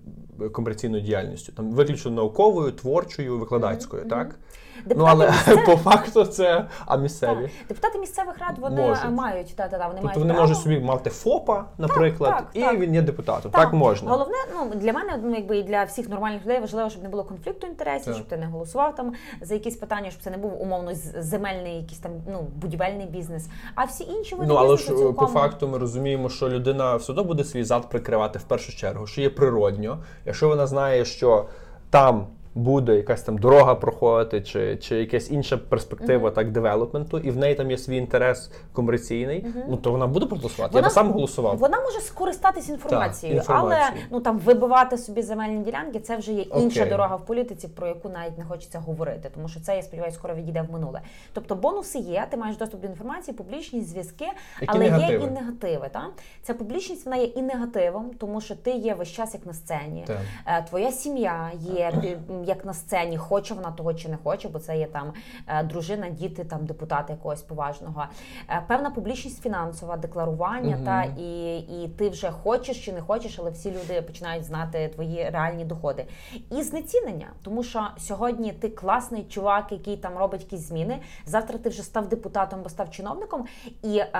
комерційною 0.53 1.03
діяльністю, 1.03 1.53
там 1.53 1.71
виключно 1.71 2.11
науковою, 2.11 2.73
творчою, 2.73 3.39
викладацькою, 3.39 4.05
так? 4.05 4.39
Ну 4.85 4.89
Депутати 4.89 5.11
але 5.13 5.31
місцеві- 5.31 5.67
по 5.67 5.77
факту 5.77 6.25
це 6.25 6.67
а 6.87 6.97
місцеві. 6.97 7.41
Так. 7.43 7.51
Депутати 7.69 7.99
місцевих 7.99 8.39
рад 8.39 8.59
вони 8.59 8.83
Можуть. 8.83 9.11
мають 9.11 9.57
та, 9.57 9.69
та, 9.69 9.79
та, 9.79 9.87
вони 9.87 9.91
Тобто 9.91 10.05
мають 10.07 10.19
вони 10.19 10.33
право. 10.35 10.49
можуть 10.49 10.63
собі 10.63 10.81
мати 10.81 11.11
ФОПа, 11.11 11.65
наприклад, 11.79 12.35
так, 12.37 12.47
і 12.55 12.61
так. 12.61 12.79
він 12.79 12.95
є 12.95 13.03
депутатом. 13.03 13.51
Так, 13.51 13.73
можна. 13.73 14.11
Головне, 14.11 14.37
ну 14.55 14.71
для 14.75 14.93
мене, 14.93 15.21
ну 15.23 15.35
якби 15.35 15.59
і 15.59 15.63
для 15.63 15.85
всіх 15.85 16.09
нормальних 16.09 16.43
людей 16.45 16.61
важливо, 16.61 16.91
щоб 16.91 17.03
не 17.03 17.09
було 17.09 17.25
конфлікту 17.25 17.67
інтересів, 17.67 18.05
Так. 18.07 18.15
щоб 18.15 18.27
ти 18.27 18.37
не 18.37 18.47
голосував 18.47 18.95
там 18.95 19.13
за 19.41 19.55
якісь 19.55 19.77
питання, 19.77 20.11
щоб 20.11 20.23
це 20.23 20.31
не 20.31 20.37
був 20.37 20.63
умовно 20.63 20.91
земельний, 21.19 21.77
якийсь 21.77 21.99
там 21.99 22.13
ну 22.33 22.47
будівельний 22.57 23.07
бізнес. 23.07 23.49
А 23.75 23.85
всі 23.85 24.05
інші 24.05 24.35
види 24.35 24.53
Ну 24.53 24.55
але 24.55 24.77
ж 24.77 24.93
е, 24.93 24.97
цілком... 24.97 25.27
по 25.27 25.33
факту 25.33 25.69
ми 25.69 25.79
розуміємо, 25.79 26.29
що 26.29 26.49
людина 26.49 26.97
все 26.97 27.13
одно 27.13 27.25
буде 27.25 27.45
свій 27.45 27.65
зад 27.65 27.89
прикривати 27.91 28.39
в 28.39 28.43
першу 28.43 28.77
чергу, 28.77 29.07
що 29.07 29.21
є 29.21 29.31
природньо. 29.31 29.99
Якщо 30.27 30.49
вона 30.49 30.67
знає, 30.67 31.05
що 31.05 31.47
там 31.91 32.27
буде 32.57 32.97
якась 32.97 33.23
там 33.23 33.39
дорога 33.39 33.75
проходити, 33.75 34.41
чи, 34.41 34.77
чи 34.77 34.97
якась 34.97 35.31
інша 35.31 35.57
перспектива 35.57 36.31
так 36.31 36.53
девелопменту, 36.53 37.19
і 37.19 37.31
в 37.31 37.37
неї 37.37 37.55
там 37.55 37.71
є 37.71 37.79
свій 37.79 37.97
інтерес 37.97 38.51
комерційний, 38.73 39.47
ну 39.69 39.77
то 39.77 39.91
вона 39.91 40.07
буде 40.07 40.27
проголосувати. 40.27 40.77
Я 40.77 40.83
би 40.83 40.91
сам 40.91 41.13
голосував. 41.13 41.57
Вона 41.57 41.81
може 41.81 42.01
скористатись 42.01 42.69
інформацією, 42.69 43.39
Так, 43.39 43.45
інформацією. 43.45 43.93
але 43.93 44.03
ну 44.11 44.21
там 44.21 44.39
вибивати 44.39 44.99
собі 44.99 45.23
земельні 45.23 45.65
ділянки 45.65 46.01
це 46.01 46.17
вже 46.17 46.33
є 46.33 46.43
інша 46.43 46.81
Окей. 46.81 46.91
дорога 46.93 47.17
в 47.17 47.27
політиці, 47.27 47.69
про 47.69 47.87
яку 47.87 48.09
навіть 48.09 48.39
не 48.39 48.45
хочеться 48.45 48.79
говорити, 48.79 49.31
тому 49.35 49.49
що 49.49 49.61
це 49.61 49.77
я 49.77 49.83
сподіваюся, 49.83 50.19
скоро 50.19 50.35
відійде 50.35 50.63
в 50.63 50.73
минуле. 50.73 51.01
Тобто 51.33 51.55
бонуси 51.55 51.99
є, 51.99 52.27
ти 52.31 52.37
маєш 52.37 52.57
доступ 52.57 52.81
до 52.81 52.87
інформації, 52.87 53.37
публічність, 53.37 53.89
зв'язки, 53.89 54.27
Які 54.61 54.73
але 54.77 54.85
є 54.87 55.17
і 55.17 55.31
негативи. 55.31 55.89
Та 55.93 56.07
ця 56.43 56.55
публічність 56.55 57.05
вона 57.05 57.17
є 57.17 57.25
і 57.25 57.43
негативом, 57.43 58.11
тому 58.19 58.41
що 58.41 58.55
ти 58.55 58.71
є 58.71 58.95
весь 58.95 59.09
час 59.09 59.35
як 59.35 59.47
на 59.47 59.53
сцені. 59.53 60.05
Так. 60.07 60.19
Е, 60.47 60.63
Твоя 60.69 60.93
сім'я 60.93 61.51
є 61.61 61.93
як 62.47 62.65
на 62.65 62.75
сцені, 62.75 63.17
хоче 63.17 63.55
вона 63.55 63.71
того 63.71 63.95
чи 63.95 64.09
не 64.09 64.17
хоче, 64.25 64.49
бо 64.49 64.59
це 64.59 64.79
є 64.79 64.87
там 64.87 65.13
е, 65.47 65.63
дружина, 65.63 66.09
діти, 66.11 66.45
там 66.45 66.67
депутати 66.67 67.13
якогось 67.13 67.43
поважного. 67.43 68.05
Е, 68.51 68.63
Певна 68.69 68.91
публічність 68.91 69.43
фінансова, 69.43 69.97
декларування, 69.97 70.77
Мгм. 70.77 70.85
та 70.85 71.03
і, 71.19 71.59
і 71.59 71.89
ти 71.99 72.09
вже 72.09 72.31
хочеш 72.31 72.85
чи 72.85 72.93
не 72.93 73.01
хочеш, 73.01 73.39
але 73.39 73.51
всі 73.51 73.71
люди 73.71 74.03
починають 74.03 74.45
знати 74.45 74.89
твої 74.95 75.31
реальні 75.31 75.65
доходи. 75.65 76.07
І 76.51 76.63
знецінення, 76.63 77.27
тому 77.43 77.63
що 77.63 77.87
сьогодні 77.99 78.53
ти 78.53 78.69
класний 78.69 79.25
чувак, 79.25 79.73
який 79.73 79.97
там 79.97 80.19
робить 80.19 80.41
якісь 80.41 80.69
зміни. 80.69 80.99
Завтра 81.27 81.59
ти 81.59 81.69
вже 81.69 81.83
став 81.83 82.09
депутатом, 82.09 82.61
або 82.61 82.69
став 82.69 82.91
чиновником, 82.91 83.45
і 83.83 83.99
е, 83.99 84.11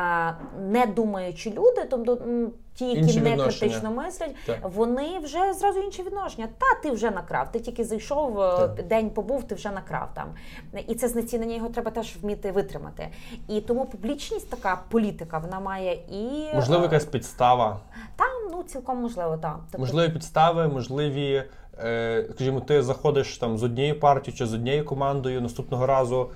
не 0.61 0.87
думаючи 0.87 1.51
люди, 1.51 1.87
тобто 1.91 2.19
ті, 2.77 2.85
які 2.85 3.01
Інші 3.01 3.21
не 3.21 3.37
критично 3.37 3.91
мислять, 3.91 4.35
Так. 4.47 4.59
вони 4.63 5.19
вже 5.23 5.53
зразу 5.53 5.81
інші 5.81 6.03
відношення. 6.03 6.49
Та 6.59 6.67
ти 6.83 6.91
вже 6.91 7.11
накрав. 7.11 7.53
Ти 7.53 7.61
тільки 7.61 7.85
зайшов, 7.85 8.41
е, 8.41 8.57
Так. 8.57 8.87
день 8.87 9.11
побув, 9.11 9.45
ти 9.45 9.55
вже 9.55 9.71
накрав 9.71 10.09
там. 10.15 10.29
І 10.89 10.95
це 10.95 11.09
знецінення 11.09 11.57
його 11.57 11.69
треба 11.69 11.91
теж 11.91 12.17
вміти 12.23 12.53
витримати. 12.53 13.09
І 13.49 13.61
тому 13.61 13.87
публічність, 13.87 14.51
така 14.51 14.83
політика, 14.91 15.39
вона 15.39 15.61
має 15.61 15.93
і 15.95 16.55
Можливо, 16.55 16.83
е, 16.83 16.87
якась 16.87 17.05
підстава. 17.05 17.81
там, 18.17 18.29
ну 18.53 18.63
цілком 18.63 18.99
можливо, 18.99 19.37
так. 19.37 19.59
Тобто, 19.63 19.79
Можливі 19.79 20.13
підстави, 20.13 20.69
можливі, 20.69 21.45
е, 21.85 22.27
скажімо, 22.35 22.61
ти 22.61 22.83
заходиш 22.83 23.39
там 23.39 23.59
з 23.59 23.63
однією 23.63 24.01
партією 24.01 24.39
чи 24.39 24.47
з 24.47 24.55
однією 24.55 24.85
командою, 24.85 25.41
наступного 25.41 25.87
разу 25.87 26.31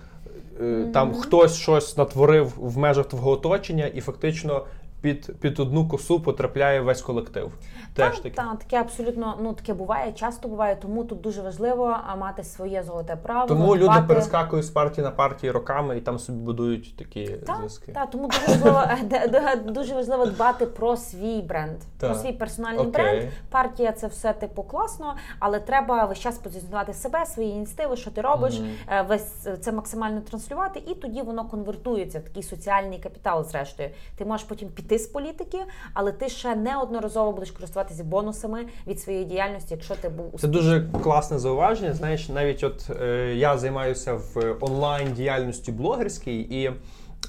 там 0.92 1.14
хтось 1.14 1.56
щось 1.56 1.96
натворив 1.96 2.52
в 2.56 2.78
межах 2.78 3.06
твого 3.06 3.30
оточення, 3.30 3.86
і 3.86 4.00
фактично 4.00 4.64
під, 5.00 5.40
під 5.40 5.60
одну 5.60 5.88
косу 5.88 6.20
потрапляє 6.20 6.80
весь 6.80 7.02
колектив. 7.02 7.52
Теж 7.94 8.14
так, 8.14 8.22
таке. 8.22 8.36
так, 8.36 8.58
таке 8.58 8.76
абсолютно 8.76 9.38
ну 9.42 9.52
таке 9.52 9.74
буває, 9.74 10.12
часто 10.12 10.48
буває, 10.48 10.76
тому 10.76 11.04
тут 11.04 11.20
дуже 11.20 11.42
важливо 11.42 11.96
мати 12.18 12.44
своє 12.44 12.82
золоте 12.82 13.16
право. 13.16 13.48
Тому 13.48 13.76
люди 13.76 14.04
перескакують 14.08 14.66
з 14.66 14.70
партії 14.70 15.04
на 15.04 15.10
партії 15.10 15.50
роками 15.50 15.98
і 15.98 16.00
там 16.00 16.18
собі 16.18 16.38
будують 16.38 16.96
такі 16.96 17.26
Так, 17.26 17.56
зв'язки. 17.56 17.92
так, 17.92 18.10
тому 18.10 18.28
дуже 18.28 18.46
важливо, 18.46 18.84
е, 19.12 19.56
дуже 19.56 19.94
важливо 19.94 20.26
дбати 20.26 20.66
про 20.66 20.96
свій 20.96 21.42
бренд, 21.42 21.78
про 21.98 22.14
свій 22.14 22.32
персональний 22.32 22.86
Окей. 22.86 22.92
бренд. 22.92 23.30
Партія 23.50 23.92
це 23.92 24.06
все 24.06 24.32
типу 24.32 24.62
класно, 24.62 25.14
але 25.38 25.60
треба 25.60 26.04
весь 26.04 26.18
час 26.18 26.38
позиціонувати 26.38 26.94
себе, 26.94 27.26
свої 27.26 27.50
ініціативи, 27.50 27.96
що 27.96 28.10
ти 28.10 28.20
робиш, 28.20 28.60
е, 28.88 29.02
весь 29.02 29.48
це 29.60 29.72
максимально 29.72 30.20
транслювати, 30.20 30.82
і 30.86 30.94
тоді 30.94 31.22
воно 31.22 31.44
конвертується 31.44 32.18
в 32.18 32.22
такий 32.22 32.42
соціальний 32.42 32.98
капітал. 32.98 33.44
Зрештою, 33.44 33.90
ти 34.16 34.24
можеш 34.24 34.46
потім 34.46 34.68
піти 34.90 35.02
з 35.02 35.06
політики, 35.06 35.58
але 35.94 36.12
ти 36.12 36.28
ще 36.28 36.56
неодноразово 36.56 37.32
будеш 37.32 37.50
користуватися 37.50 38.04
бонусами 38.04 38.66
від 38.86 39.00
своєї 39.00 39.24
діяльності, 39.24 39.74
якщо 39.74 39.94
ти 39.94 40.08
був 40.08 40.40
Це 40.40 40.48
дуже 40.48 40.86
класне 41.02 41.38
зауваження. 41.38 41.94
Знаєш, 41.94 42.28
навіть 42.28 42.64
от 42.64 42.90
е, 43.00 43.34
я 43.34 43.58
займаюся 43.58 44.14
в 44.14 44.56
онлайн 44.60 45.12
діяльності 45.12 45.72
блогерській, 45.72 46.40
і 46.40 46.70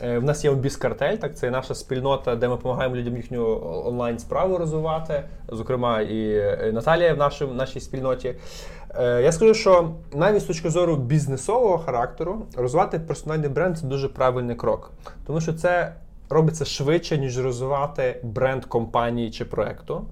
е, 0.02 0.20
в 0.20 0.24
нас 0.24 0.46
є 0.46 0.54
Біскартель, 0.54 1.16
так 1.16 1.38
це 1.38 1.52
наша 1.52 1.76
спільнота, 1.76 2.36
де 2.36 2.48
ми 2.48 2.56
допомагаємо 2.56 2.96
людям 2.96 3.18
їхню 3.18 3.62
онлайн 3.86 4.20
справу 4.20 4.58
розвивати. 4.58 5.24
Зокрема, 5.50 6.02
і 6.02 6.34
е, 6.34 6.72
Наталія 6.74 7.14
в 7.14 7.18
нашому, 7.18 7.54
нашій 7.54 7.80
спільноті. 7.80 8.36
Е, 8.96 9.22
я 9.22 9.32
скажу, 9.32 9.54
що 9.54 9.92
навіть 10.14 10.42
з 10.42 10.46
точки 10.46 10.70
зору 10.70 10.96
бізнесового 10.96 11.78
характеру 11.78 12.46
розвивати 12.58 13.00
персональний 13.00 13.50
бренд 13.50 13.78
це 13.78 13.86
дуже 13.86 14.08
правильний 14.10 14.56
крок, 14.56 14.92
тому 15.26 15.42
що 15.42 15.54
це 15.54 15.94
робиться 16.32 16.66
швидше, 16.66 17.18
ніж 17.18 17.40
розвивати 17.40 18.20
бренд 18.24 18.66
компанії 18.66 19.32
чи 19.32 19.46
проекту. 19.46 20.06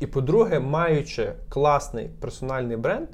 І 0.00 0.06
по-друге, 0.06 0.60
маючи 0.60 1.32
класний 1.48 2.10
персональний 2.20 2.76
бренд, 2.76 3.08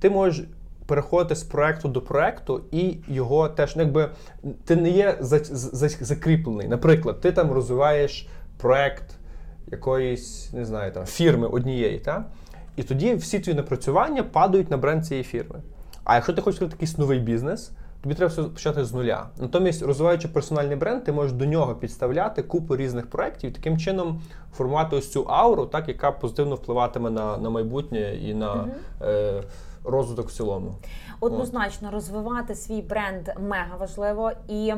ти 0.00 0.10
можеш 0.10 0.46
переходити 0.86 1.34
з 1.34 1.42
проекту 1.42 1.88
до 1.88 2.02
проекту 2.02 2.60
і 2.70 2.96
його 3.08 3.48
теж 3.48 3.76
ну, 3.76 3.82
якби 3.82 4.10
ти 4.64 4.76
не 4.76 4.90
є 4.90 5.16
за, 5.20 5.38
за, 5.44 5.88
закріплений. 5.88 6.68
Наприклад, 6.68 7.20
ти 7.20 7.32
там 7.32 7.52
розвиваєш 7.52 8.28
проект 8.56 9.04
якоїсь, 9.66 10.52
не 10.52 10.64
знаю, 10.64 10.92
там 10.92 11.06
фірми 11.06 11.46
однієї, 11.46 11.98
та? 11.98 12.24
і 12.76 12.82
тоді 12.82 13.14
всі 13.14 13.40
твої 13.40 13.56
напрацювання 13.56 14.22
падають 14.22 14.70
на 14.70 14.76
бренд 14.76 15.06
цієї 15.06 15.24
фірми. 15.24 15.62
А 16.04 16.14
якщо 16.14 16.32
ти 16.32 16.42
хочеш 16.42 16.60
якийсь 16.60 16.98
новий 16.98 17.18
бізнес, 17.18 17.72
тобі 18.02 18.14
треба 18.14 18.30
все 18.32 18.42
почати 18.42 18.84
з 18.84 18.94
нуля. 18.94 19.26
Натомість, 19.38 19.82
розвиваючи 19.82 20.28
персональний 20.28 20.76
бренд, 20.76 21.04
ти 21.04 21.12
можеш 21.12 21.32
до 21.32 21.46
нього 21.46 21.74
підставляти 21.74 22.42
купу 22.42 22.76
різних 22.76 23.10
проєктів 23.10 23.52
таким 23.52 23.78
чином 23.78 24.22
формувати 24.52 24.96
ось 24.96 25.12
цю 25.12 25.22
ауру, 25.22 25.66
так 25.66 25.88
яка 25.88 26.12
позитивно 26.12 26.54
впливатиме 26.54 27.10
на, 27.10 27.36
на 27.36 27.50
майбутнє 27.50 28.14
і 28.14 28.34
на 28.34 28.68
е, 29.02 29.42
розвиток 29.84 30.28
в 30.28 30.32
цілому. 30.32 30.74
Однозначно 31.20 31.90
розвивати 31.90 32.54
свій 32.54 32.82
бренд 32.82 33.28
мега 33.40 33.76
важливо 33.80 34.32
і 34.48 34.74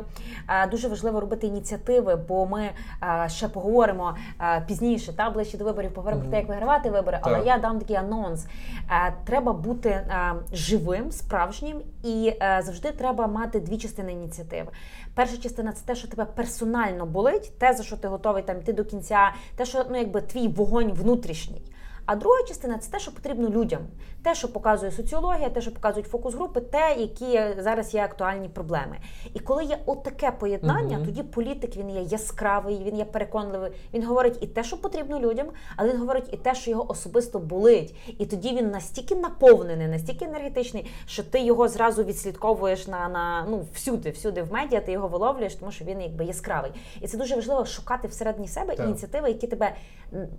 е, 0.49 0.67
дуже 0.67 0.89
важливо 0.89 1.21
робити 1.21 1.47
ініціативи, 1.47 2.17
бо 2.17 2.47
ми 2.47 2.71
е, 3.03 3.29
ще 3.29 3.49
поговоримо 3.49 4.17
е, 4.41 4.65
пізніше, 4.67 5.13
та 5.13 5.31
ближче 5.31 5.59
до 5.59 5.65
виборів 5.65 5.95
поговоримо 5.95 6.23
про 6.23 6.31
те, 6.31 6.37
як 6.37 6.49
вигравати 6.49 6.91
вибори. 6.91 7.19
Але 7.23 7.37
Так. 7.37 7.47
я 7.47 7.59
дам 7.59 7.79
такий 7.79 7.97
анонс. 7.97 8.47
Е, 8.91 9.15
треба 9.25 9.53
бути 9.53 9.89
е, 9.89 10.35
живим, 10.53 11.13
справжнім, 11.13 11.81
і 12.05 12.33
е, 12.43 12.63
завжди 12.65 12.93
треба 12.93 13.27
мати 13.27 13.61
дві 13.61 13.79
частини 13.79 14.13
ініціативи. 14.13 14.69
Перша 15.15 15.37
частина 15.37 15.73
це 15.73 15.87
те, 15.87 15.95
що 15.95 16.09
тебе 16.09 16.25
персонально 16.25 17.07
болить, 17.07 17.59
те, 17.59 17.73
за 17.73 17.83
що 17.83 17.97
ти 17.97 18.09
готовий 18.09 18.43
там 18.43 18.59
йти 18.59 18.73
до 18.73 18.85
кінця, 18.85 19.33
те, 19.57 19.65
що 19.65 19.85
ну 19.91 19.97
якби 19.97 20.21
твій 20.21 20.49
вогонь 20.49 20.93
внутрішній. 20.93 21.63
А 22.11 22.17
друга 22.17 22.43
частина 22.49 22.79
це 22.79 22.91
те, 22.91 22.99
що 22.99 23.13
потрібно 23.15 23.49
людям, 23.49 23.81
те, 24.23 24.35
що 24.35 24.53
показує 24.53 24.93
соціологія, 24.93 25.51
те, 25.51 25.61
що 25.61 25.75
показують 25.75 26.09
фокус-групи, 26.09 26.61
те, 26.61 26.95
які 26.99 27.41
зараз 27.63 27.95
є 27.95 28.03
актуальні 28.03 28.49
проблеми. 28.49 28.97
І 29.35 29.39
коли 29.39 29.65
є 29.65 29.79
отаке 29.87 30.31
поєднання, 30.31 30.97
Мгм. 30.97 31.07
тоді 31.07 31.23
політик 31.23 31.77
він 31.77 31.91
є 31.91 32.01
яскравий, 32.01 32.83
він 32.85 32.97
є 32.97 33.05
переконливий. 33.05 33.71
Він 33.95 34.05
говорить 34.05 34.39
і 34.41 34.47
те, 34.47 34.65
що 34.65 34.77
потрібно 34.77 35.21
людям, 35.21 35.47
але 35.77 35.93
він 35.93 35.99
говорить 35.99 36.29
і 36.33 36.37
те, 36.37 36.55
що 36.55 36.71
його 36.71 36.91
особисто 36.91 37.39
болить. 37.39 37.95
І 38.19 38.27
тоді 38.27 38.57
він 38.57 38.71
настільки 38.71 39.15
наповнений, 39.15 39.89
настільки 39.89 40.25
енергетичний, 40.25 40.91
що 41.07 41.23
ти 41.23 41.41
його 41.41 41.69
зразу 41.69 42.05
відслідковуєш 42.05 42.89
на, 42.89 43.09
на 43.09 43.47
ну 43.51 43.65
всюди, 43.75 44.11
всюди 44.11 44.43
в 44.43 44.53
медіа, 44.53 44.81
ти 44.81 44.93
його 44.93 45.09
виловлюєш, 45.09 45.55
тому 45.55 45.73
що 45.73 45.85
він 45.85 46.01
якби 46.01 46.25
яскравий. 46.25 46.73
І 47.01 47.07
це 47.09 47.19
дуже 47.19 47.35
важливо 47.35 47.65
шукати 47.65 48.09
всередині 48.09 48.49
себе 48.49 48.77
Так. 48.77 48.87
ініціативи, 48.87 49.29
які 49.29 49.47
тебе 49.47 49.75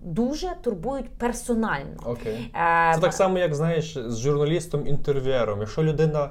дуже 0.03 0.51
турбують 0.61 1.09
персонально. 1.09 1.60
Окей. 2.05 2.51
Е, 2.55 2.91
Це 2.95 3.01
так 3.01 3.13
само, 3.13 3.37
як 3.39 3.55
знаєш, 3.55 3.97
з 4.07 4.19
журналістом-інтерв'єром. 4.19 5.59
Якщо 5.59 5.83
людина 5.83 6.29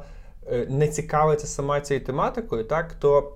е, 0.53 0.67
не 0.71 0.89
цікавиться 0.89 1.47
сама 1.47 1.81
цією 1.81 2.07
тематикою, 2.07 2.65
так 2.65 2.93
то 2.93 3.33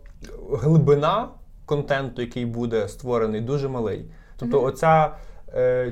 глибина 0.53 1.29
контенту, 1.67 2.23
який 2.23 2.47
буде 2.47 2.89
створений, 2.89 3.41
дуже 3.41 3.69
малий. 3.69 4.05
Тобто, 4.37 4.63
оця 4.63 5.07
е, 5.07 5.11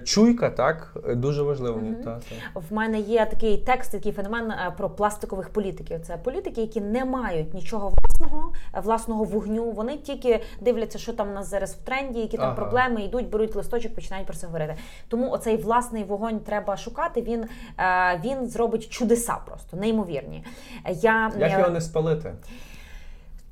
чуйка, 0.05 0.51
так, 0.51 0.97
е, 1.09 1.15
дуже 1.15 1.43
важлива. 1.43 1.77
мені. 1.77 1.95
Та, 1.95 2.21
та. 2.55 2.61
В 2.61 2.73
мене 2.73 3.01
є 3.01 3.27
такий 3.27 3.57
текст, 3.59 3.93
такий 3.93 4.13
феномен 4.13 4.51
е, 4.51 4.75
про 4.77 4.91
пластикових 4.91 5.49
політиків. 5.49 6.01
Це 6.01 6.17
політики, 6.17 6.61
які 6.61 6.81
не 6.81 7.05
мають 7.05 7.55
нічого 7.55 7.93
власного, 7.99 8.53
е, 8.75 8.81
власного 8.81 9.25
вогню. 9.25 9.71
Вони 9.71 9.97
тільки 9.97 10.41
дивляться, 10.61 10.99
що 10.99 11.13
там 11.13 11.31
у 11.31 11.33
нас 11.33 11.51
зараз 11.51 11.75
в 11.75 11.79
тренді, 11.85 12.21
які 12.21 12.37
там 12.37 12.47
Ага. 12.47 12.55
проблеми, 12.55 13.03
йдуть, 13.03 13.31
беруть 13.31 13.57
листочок, 13.57 13.95
починають 13.95 14.27
про 14.27 14.37
це 14.37 14.47
говорити. 14.47 14.77
Тому 15.09 15.31
оцей 15.31 15.57
власний 15.57 16.05
вогонь 16.05 16.41
треба 16.41 16.77
шукати. 16.77 17.23
Він, 17.23 17.45
е, 17.79 18.21
він 18.25 18.47
зробить 18.47 18.89
чудеса 18.89 19.37
просто 19.47 19.77
неймовірні. 19.77 20.45
Я 20.89 21.33
Як 21.39 21.53
е, 21.53 21.59
його 21.59 21.71
не 21.71 21.81
спалити? 21.81 22.33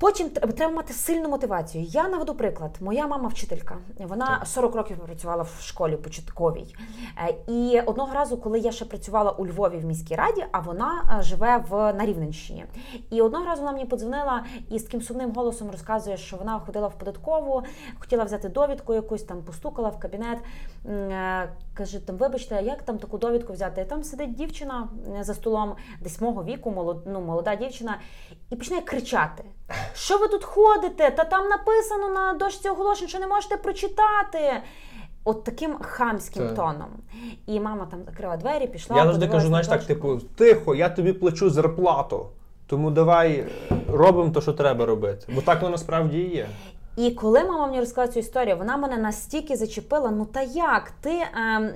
Потім 0.01 0.29
треба 0.29 0.73
мати 0.73 0.93
сильну 0.93 1.29
мотивацію. 1.29 1.83
Я 1.83 2.09
наведу 2.09 2.35
приклад. 2.35 2.77
Моя 2.79 3.07
мама 3.07 3.29
вчителька. 3.29 3.77
Вона 3.99 4.45
40 4.45 4.75
років 4.75 4.97
працювала 4.97 5.43
в 5.43 5.61
школі 5.61 5.97
початковій. 5.97 6.75
Е, 7.17 7.35
І 7.47 7.81
одного 7.85 8.13
разу, 8.13 8.37
коли 8.37 8.59
я 8.59 8.71
ще 8.71 8.85
працювала 8.85 9.31
у 9.31 9.47
Львові 9.47 9.77
в 9.77 9.85
міській 9.85 10.15
раді, 10.15 10.45
а 10.51 10.59
вона 10.59 11.17
е, 11.19 11.23
живе 11.23 11.65
в 11.69 11.93
на 11.93 12.05
Рівненщині. 12.05 12.65
І 13.09 13.21
одного 13.21 13.45
разу 13.45 13.61
вона 13.61 13.71
мені 13.71 13.85
подзвонила 13.85 14.45
і 14.69 14.79
з 14.79 14.83
таким 14.83 15.01
сумним 15.01 15.31
голосом 15.31 15.71
розказує, 15.71 16.17
що 16.17 16.37
вона 16.37 16.59
ходила 16.59 16.87
в 16.87 16.97
податкову, 16.97 17.63
хотіла 17.99 18.23
взяти 18.23 18.49
довідку 18.49 18.93
якусь 18.93 19.23
там, 19.23 19.43
постукала 19.43 19.89
в 19.89 19.99
кабінет. 19.99 20.37
Е, 20.85 21.49
Каже, 21.73 21.99
там, 21.99 22.17
вибачте, 22.17 22.55
а 22.55 22.61
як 22.61 22.81
там 22.81 22.97
таку 22.97 23.17
довідку 23.17 23.53
взяти? 23.53 23.85
Там 23.85 24.03
сидить 24.03 24.35
дівчина 24.35 24.89
за 25.19 25.33
столом, 25.33 25.75
десь 26.01 26.21
мого 26.21 26.43
віку, 26.43 26.71
молод, 26.71 27.03
ну, 27.05 27.21
молода 27.21 27.55
дівчина, 27.55 27.97
і 28.49 28.55
починає 28.55 28.83
кричати. 28.83 29.43
Що 29.93 30.17
ви 30.17 30.27
тут 30.27 30.43
ходите? 30.43 31.11
Та 31.11 31.23
там 31.23 31.49
написано 31.49 32.09
на 32.09 32.33
дошці 32.33 32.69
оголошень, 32.69 33.07
що 33.07 33.19
не 33.19 33.27
можете 33.27 33.57
прочитати. 33.57 34.61
От 35.23 35.43
таким 35.43 35.75
хамським 35.81 36.43
Так. 36.47 36.55
тоном. 36.55 36.89
І 37.47 37.59
мама 37.59 37.87
там 37.91 37.99
закрила 38.05 38.37
двері, 38.37 38.67
пішла. 38.67 38.97
Я 38.97 39.03
завжди 39.03 39.27
кажу, 39.27 39.37
на 39.37 39.47
знаєш, 39.47 39.67
так, 39.67 39.83
типу, 39.83 40.19
тихо, 40.35 40.75
я 40.75 40.89
тобі 40.89 41.13
плачу 41.13 41.49
зарплату. 41.49 42.25
Тому 42.67 42.91
давай 42.91 43.45
робимо 43.89 44.31
те, 44.31 44.41
що 44.41 44.53
треба 44.53 44.85
робити. 44.85 45.27
Бо 45.35 45.41
так 45.41 45.61
воно 45.61 45.71
насправді 45.71 46.17
і 46.17 46.35
є. 46.35 46.47
І 46.95 47.11
коли 47.11 47.43
мама 47.43 47.65
мені 47.65 47.79
розказала 47.79 48.13
цю 48.13 48.19
історію, 48.19 48.57
вона 48.57 48.77
мене 48.77 48.97
настільки 48.97 49.55
зачепила. 49.55 50.11
Ну 50.11 50.25
та 50.25 50.41
як 50.41 50.91
ти 51.01 51.23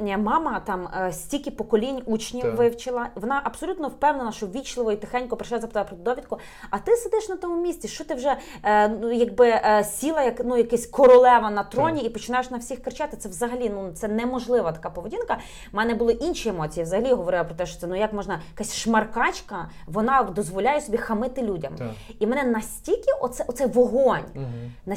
е, 0.08 0.17
мама 0.17 0.60
там 0.60 0.88
е, 1.01 1.12
стільки 1.12 1.51
поколінь 1.51 2.01
учнів 2.06 2.43
Так. 2.43 2.58
вивчила. 2.58 3.08
Вона 3.15 3.41
абсолютно 3.43 3.88
впевнена, 3.88 4.32
що 4.32 4.47
ввічливо 4.47 4.91
і 4.91 4.95
тихенько 4.95 5.38
прийшла 5.38 5.60
запитала 5.60 5.86
про 5.86 5.97
довідку. 5.97 6.38
А 6.69 6.80
ти 6.80 6.95
сидиш 6.95 7.30
на 7.30 7.36
тому 7.36 7.62
місці, 7.62 7.88
що 7.88 8.04
ти 8.04 8.13
вже 8.13 8.36
е, 8.63 8.88
ну 8.88 9.12
якби 9.12 9.47
е, 9.47 9.84
сіла, 9.84 10.23
як 10.23 10.41
ну 10.45 10.58
якась 10.58 10.86
королева 10.86 11.51
на 11.51 11.63
троні, 11.63 12.01
і 12.01 12.10
починаєш 12.10 12.49
на 12.49 12.58
всіх 12.58 12.84
кричати. 12.84 13.17
Це 13.17 13.30
взагалі 13.30 13.71
ну 13.75 13.91
це 13.93 14.08
неможлива 14.08 14.71
така 14.71 14.89
поведінка. 14.89 15.38
У 15.73 15.78
мене 15.78 15.93
були 15.93 16.13
інші 16.13 16.49
емоції. 16.49 16.84
Взагалі 16.84 17.13
говорила 17.13 17.43
про 17.43 17.56
те, 17.56 17.65
що 17.65 17.80
це 17.80 17.88
ну 17.88 17.95
як 17.95 18.13
можна 18.13 18.39
якась 18.51 18.75
шмаркачка, 18.75 19.69
вона 19.88 20.23
дозволяє 20.23 20.82
собі 20.82 20.97
хамити 20.97 21.41
людям. 21.41 21.75
Так. 21.78 21.91
І 22.19 22.28
мене 22.28 22.43
настільки 22.43 23.12
оце, 23.21 23.45
оце 23.47 23.67
вогонь. 23.67 24.25
Угу. 24.36 24.45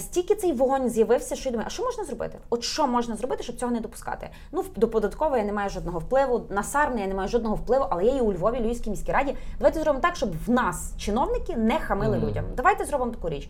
Настільки 0.08 0.34
цей 0.34 0.52
вогонь 0.52 0.88
з'явився, 0.88 1.36
що 1.36 1.48
я 1.48 1.50
думаю, 1.52 1.66
а 1.66 1.70
що 1.70 1.84
можна 1.84 2.04
зробити? 2.04 2.38
От 2.50 2.64
що 2.64 2.86
можна 2.86 3.16
зробити, 3.16 3.42
щоб 3.42 3.56
цього 3.56 3.72
не 3.72 3.80
допускати? 3.80 4.30
Ну, 4.52 4.64
до 4.76 4.88
податкової 4.88 5.40
я 5.40 5.46
не 5.46 5.52
маю 5.52 5.70
жодного 5.70 5.98
впливу, 5.98 6.46
на 6.50 6.62
САРН 6.62 6.98
я 6.98 7.06
не 7.06 7.14
маю 7.14 7.28
жодного 7.28 7.54
впливу, 7.54 7.86
але 7.90 8.04
я 8.04 8.14
є 8.14 8.20
у 8.20 8.32
Львові, 8.32 8.60
Львівській 8.60 8.90
міській 8.90 9.12
раді. 9.12 9.36
Давайте 9.58 9.80
зробимо 9.80 10.02
так, 10.02 10.16
щоб 10.16 10.30
в 10.46 10.50
нас 10.50 10.92
чиновники 10.98 11.56
не 11.56 11.78
хамили 11.80 12.16
Мгм. 12.18 12.28
людям. 12.28 12.44
Давайте 12.56 12.84
зробимо 12.84 13.10
таку 13.10 13.28
річ. 13.28 13.48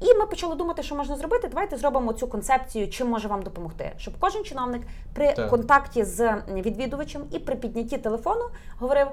І 0.00 0.14
ми 0.14 0.26
почали 0.26 0.54
думати, 0.54 0.82
що 0.82 0.94
можна 0.94 1.16
зробити. 1.16 1.48
Давайте 1.48 1.76
зробимо 1.76 2.12
цю 2.12 2.26
концепцію, 2.26 2.88
чим 2.88 3.08
може 3.08 3.28
вам 3.28 3.42
допомогти, 3.42 3.92
щоб 3.96 4.14
кожен 4.20 4.44
чиновник 4.44 4.82
при 5.14 5.32
Так. 5.32 5.50
контакті 5.50 6.04
з 6.04 6.34
відвідувачем 6.52 7.22
і 7.30 7.38
при 7.38 7.56
піднятті 7.56 7.98
телефону 7.98 8.44
говорив. 8.78 9.06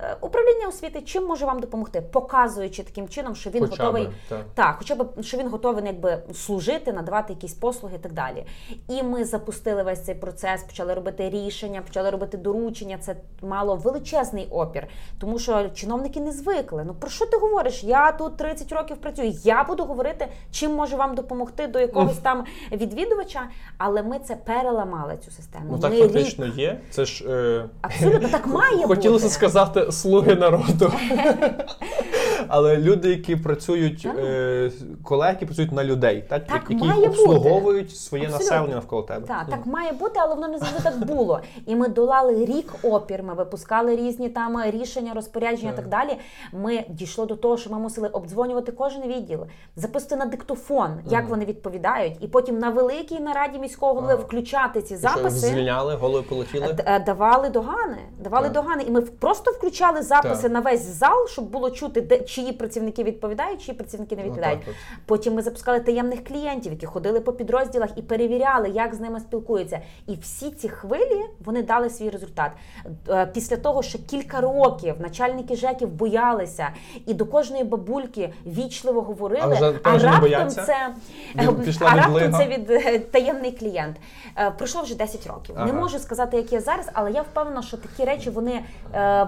«Е, 0.00 0.16
Управління 0.20 0.68
освіти 0.68 1.00
чим 1.02 1.24
може 1.26 1.46
вам 1.46 1.60
допомогти, 1.60 2.00
показуючи 2.00 2.82
таким 2.82 3.08
чином, 3.08 3.34
що 3.34 3.50
він 3.50 3.60
Хоча 3.66 3.82
готовий 3.82 4.06
би, 4.06 4.12
так. 4.28 4.44
так, 4.54 4.74
хоча 4.78 4.94
б 4.94 5.08
що 5.22 5.36
він 5.36 5.48
готовий 5.48 5.84
якби 5.86 6.18
служити, 6.34 6.92
надавати 6.92 7.32
якісь 7.32 7.54
послуги 7.54 7.96
і 7.96 7.98
так 7.98 8.12
далі. 8.12 8.46
І 8.88 9.02
ми 9.02 9.24
запустили 9.24 9.82
весь 9.82 10.04
цей 10.04 10.14
процес, 10.14 10.62
почали 10.62 10.94
робити 10.94 11.30
рішення, 11.30 11.82
почали 11.82 12.10
робити 12.10 12.36
доручення. 12.36 12.98
Це 12.98 13.16
мало 13.42 13.76
величезний 13.76 14.46
опір, 14.50 14.86
тому 15.20 15.38
що 15.38 15.68
чиновники 15.68 16.20
не 16.20 16.32
звикли. 16.32 16.84
Ну 16.86 16.94
про 16.94 17.10
що 17.10 17.26
ти 17.26 17.36
говориш? 17.36 17.84
Я 17.84 18.12
тут 18.12 18.36
30 18.36 18.72
років 18.72 18.96
працюю. 18.96 19.30
Я 19.44 19.64
буду 19.64 19.84
говорити, 19.84 20.28
чим 20.50 20.74
може 20.74 20.96
вам 20.96 21.14
допомогти 21.14 21.66
до 21.66 21.80
якогось 21.80 22.18
там 22.18 22.44
відвідувача. 22.72 23.40
Але 23.78 24.02
ми 24.02 24.18
це 24.18 24.36
переламали 24.36 25.18
цю 25.24 25.30
систему. 25.30 25.64
Ну 25.70 25.78
так 25.78 25.90
ми 25.92 26.06
рік- 26.06 26.56
є. 26.56 26.80
Це 26.90 27.04
ж 27.04 27.24
е... 27.28 27.64
абсолютно 27.80 28.28
так 28.28 28.46
має 28.62 28.86
хотілося 28.86 29.24
бути. 29.24 29.34
сказати 29.34 29.91
слуги 29.92 30.34
народу. 30.34 30.92
Але 32.48 32.76
люди, 32.76 33.08
які 33.08 33.36
працюють, 33.36 34.06
е, 34.18 34.70
колеги, 35.04 35.32
які 35.32 35.46
працюють 35.46 35.72
на 35.72 35.84
людей, 35.84 36.24
так, 36.28 36.46
Так 36.46 36.62
які 36.70 36.84
має 36.84 36.94
бути. 36.94 37.08
обслуговують 37.08 37.96
своє 37.96 38.24
Абсолютно. 38.24 38.44
населення 38.50 38.74
навколо 38.74 39.02
тебе. 39.02 39.26
Так, 39.26 39.46
так 39.50 39.66
має 39.66 39.92
бути, 39.92 40.14
але 40.22 40.34
воно 40.34 40.48
не 40.48 40.58
завжди 40.58 40.78
так 40.82 40.98
було. 40.98 41.40
І 41.66 41.76
ми 41.76 41.88
долали 41.88 42.44
рік 42.44 42.74
опір. 42.82 43.22
Ми 43.22 43.34
випускали 43.34 43.96
різні 43.96 44.28
там 44.28 44.62
рішення, 44.70 45.12
розпорядження 45.14 45.72
і 45.72 45.76
Так. 45.76 45.84
так 45.84 45.88
далі. 45.88 46.18
Ми 46.52 46.84
дійшло 46.88 47.26
до 47.26 47.36
того, 47.36 47.56
що 47.56 47.70
ми 47.70 47.78
мусили 47.78 48.08
обдзвонювати 48.08 48.72
кожен 48.72 49.02
відділ, 49.02 49.40
записати 49.76 50.16
на 50.16 50.24
диктофон, 50.26 50.90
як 51.10 51.28
вони 51.28 51.44
відповідають, 51.44 52.16
і 52.20 52.28
потім 52.28 52.58
на 52.58 52.70
великій 52.70 53.20
нараді 53.20 53.58
міського 53.58 53.94
голови 53.94 54.12
Ага. 54.12 54.22
включати 54.22 54.82
ці 54.82 54.94
І 54.94 54.98
що, 54.98 55.08
записи. 55.08 55.30
звільняли, 55.46 55.94
голови 55.94 56.22
полетіли. 56.28 56.72
Д- 56.72 56.84
е, 56.86 57.00
Давали 57.06 57.48
догани, 57.50 57.96
давали 58.24 58.44
Так. 58.48 58.52
догани, 58.54 58.82
і 58.82 58.90
ми 58.90 59.00
в- 59.00 59.10
просто 59.10 59.50
включали 59.50 60.02
записи 60.02 60.42
Так. 60.42 60.52
на 60.52 60.60
весь 60.60 60.86
зал, 60.86 61.28
щоб 61.28 61.44
було 61.44 61.70
чути, 61.70 62.00
де 62.00 62.20
чиї 62.32 62.52
працівники 62.52 63.04
відповідають, 63.04 63.62
чиї 63.62 63.76
працівники 63.78 64.16
не 64.16 64.22
відповідають. 64.22 64.60
Отак 64.62 64.74
от. 64.74 64.98
Потім 65.06 65.34
ми 65.34 65.42
запускали 65.42 65.80
таємних 65.80 66.24
клієнтів, 66.24 66.72
які 66.72 66.86
ходили 66.86 67.20
по 67.20 67.32
підрозділах 67.32 67.90
і 67.96 68.02
перевіряли, 68.02 68.68
як 68.68 68.94
з 68.94 69.00
ними 69.00 69.20
спілкуються. 69.20 69.80
І 70.06 70.14
всі 70.14 70.50
ці 70.50 70.68
хвилі 70.68 71.22
вони 71.44 71.62
дали 71.62 71.90
свій 71.90 72.10
результат. 72.10 72.52
Е, 73.08 73.26
Після 73.26 73.56
того, 73.56 73.82
що 73.82 73.98
кілька 73.98 74.40
років 74.40 74.94
начальники 74.98 75.56
ЖЕКів 75.56 75.88
боялися 75.88 76.68
і 77.06 77.14
до 77.14 77.26
кожної 77.26 77.64
бабульки 77.64 78.32
вічливо 78.46 79.00
говорили, 79.02 79.56
А 79.82 79.96
вже 79.96 80.08
а 80.08 80.20
раптом 80.20 80.48
це 80.48 80.88
Від- 81.34 81.48
е, 81.60 81.64
пішла 81.64 81.88
а 81.92 81.96
раптом 81.96 82.14
відлига? 82.14 82.38
це 82.38 82.46
від 82.46 82.70
е, 82.70 82.98
таємний 82.98 83.52
клієнт. 83.52 83.96
Е, 84.38 84.50
Пройшло 84.50 84.82
вже 84.82 84.94
10 84.96 85.26
років. 85.26 85.56
Не 85.66 85.72
можу 85.72 85.98
сказати, 85.98 86.36
як 86.36 86.52
є 86.52 86.60
зараз, 86.60 86.88
але 86.92 87.10
я 87.12 87.22
впевнена, 87.22 87.62
що 87.62 87.76
такі 87.76 88.04
речі 88.04 88.30
вони, 88.30 88.60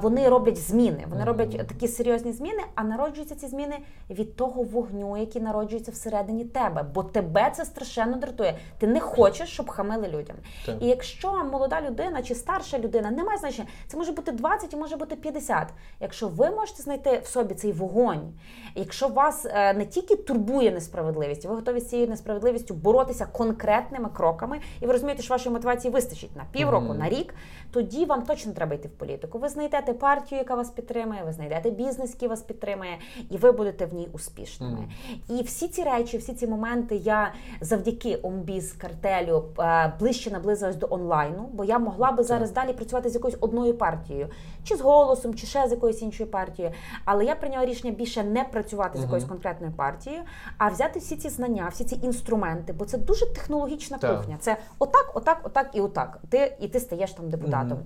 вони 0.02 0.28
роблять 0.28 0.56
зміни. 0.58 1.04
Вони 1.10 1.24
роблять 1.24 1.66
такі 1.66 1.88
серйозні 1.88 2.32
зміни, 2.32 2.62
а 2.74 2.82
народжуються 2.98 3.34
ці 3.34 3.46
зміни? 3.46 3.78
Від 4.10 4.36
того 4.36 4.62
вогню, 4.62 5.16
який 5.16 5.42
народжується 5.42 5.90
всередині 5.92 6.44
тебе, 6.44 6.82
бо 6.94 7.02
тебе 7.02 7.52
це 7.56 7.64
страшенно 7.64 8.16
дратує. 8.16 8.58
Ти 8.78 8.86
не 8.86 9.00
хочеш, 9.00 9.48
щоб 9.48 9.68
хамили 9.70 10.08
людям. 10.08 10.36
Так. 10.66 10.76
І 10.82 10.86
якщо 10.86 11.44
молода 11.44 11.80
людина 11.80 12.22
чи 12.22 12.34
старша 12.34 12.78
людина, 12.78 13.10
немає 13.10 13.38
значення, 13.38 13.68
це 13.86 13.96
може 13.96 14.12
бути 14.12 14.32
20 14.32 14.72
і 14.72 14.76
може 14.76 14.96
бути 14.96 15.16
50. 15.16 15.68
Якщо 16.00 16.28
ви 16.28 16.50
можете 16.50 16.82
знайти 16.82 17.18
в 17.18 17.26
собі 17.26 17.54
цей 17.54 17.72
вогонь, 17.72 18.32
якщо 18.74 19.08
вас 19.08 19.46
е, 19.46 19.74
не 19.74 19.86
тільки 19.86 20.16
турбує 20.16 20.70
несправедливість, 20.70 21.44
ви 21.44 21.54
готові 21.54 21.80
з 21.80 21.88
цією 21.88 22.08
несправедливістю 22.08 22.74
боротися 22.74 23.26
конкретними 23.26 24.08
кроками, 24.16 24.60
і 24.80 24.86
ви 24.86 24.92
розумієте, 24.92 25.22
що 25.22 25.34
вашої 25.34 25.52
мотивації 25.52 25.92
вистачить 25.92 26.36
на 26.36 26.44
півроку, 26.52 26.86
Мгм. 26.86 26.98
на 26.98 27.08
рік, 27.08 27.34
тоді 27.72 28.04
вам 28.04 28.22
точно 28.22 28.52
треба 28.52 28.74
йти 28.74 28.88
в 28.88 28.90
політику. 28.90 29.38
Ви 29.38 29.48
знайдете 29.48 29.92
партію, 29.92 30.38
яка 30.38 30.54
вас 30.54 30.70
підтримує, 30.70 31.22
ви 31.24 31.32
знайдете 31.32 31.70
бізнес, 31.70 32.10
який 32.14 32.28
вас 32.28 32.42
підтримує, 32.42 32.83
і 33.30 33.36
ви 33.36 33.52
будете 33.52 33.86
в 33.86 33.94
ній 33.94 34.08
успішними. 34.12 34.88
І 35.28 35.42
всі 35.42 35.68
ці 35.68 35.82
речі, 35.82 36.18
всі 36.18 36.34
ці 36.34 36.46
моменти 36.46 36.96
я 36.96 37.32
завдяки 37.60 38.18
омбіз 38.22 38.72
картелю 38.72 39.44
е, 39.58 39.92
ближче 40.00 40.30
наблизилась 40.30 40.76
до 40.76 40.86
онлайну, 40.90 41.48
бо 41.52 41.64
я 41.64 41.78
могла 41.78 42.12
би 42.12 42.22
зараз 42.22 42.50
далі 42.50 42.72
працювати 42.72 43.08
з 43.08 43.14
якоюсь 43.14 43.36
одною 43.40 43.74
партією, 43.74 44.28
чи 44.64 44.76
з 44.76 44.80
голосом, 44.80 45.34
чи 45.34 45.46
ще 45.46 45.68
з 45.68 45.70
якоюсь 45.70 46.02
іншою 46.02 46.30
партією. 46.30 46.74
Але 47.04 47.24
я 47.24 47.34
прийняла 47.34 47.66
рішення 47.66 47.92
більше 47.92 48.22
не 48.22 48.44
працювати 48.44 48.98
з 48.98 49.02
якоюсь 49.02 49.24
конкретною 49.24 49.72
партією, 49.72 50.22
а 50.58 50.68
взяти 50.68 50.98
всі 50.98 51.16
ці 51.16 51.28
знання, 51.28 51.68
всі 51.72 51.84
ці 51.84 51.98
інструменти, 52.02 52.72
бо 52.72 52.84
це 52.84 52.98
дуже 52.98 53.34
технологічна 53.34 53.98
Так. 53.98 54.16
кухня. 54.16 54.36
Це 54.40 54.56
отак, 54.78 55.10
отак, 55.14 55.40
отак 55.44 55.70
і 55.72 55.80
отак. 55.80 56.20
Ти 56.28 56.56
і 56.60 56.68
ти 56.68 56.80
стаєш 56.80 57.12
там 57.12 57.30
депутатом 57.30 57.78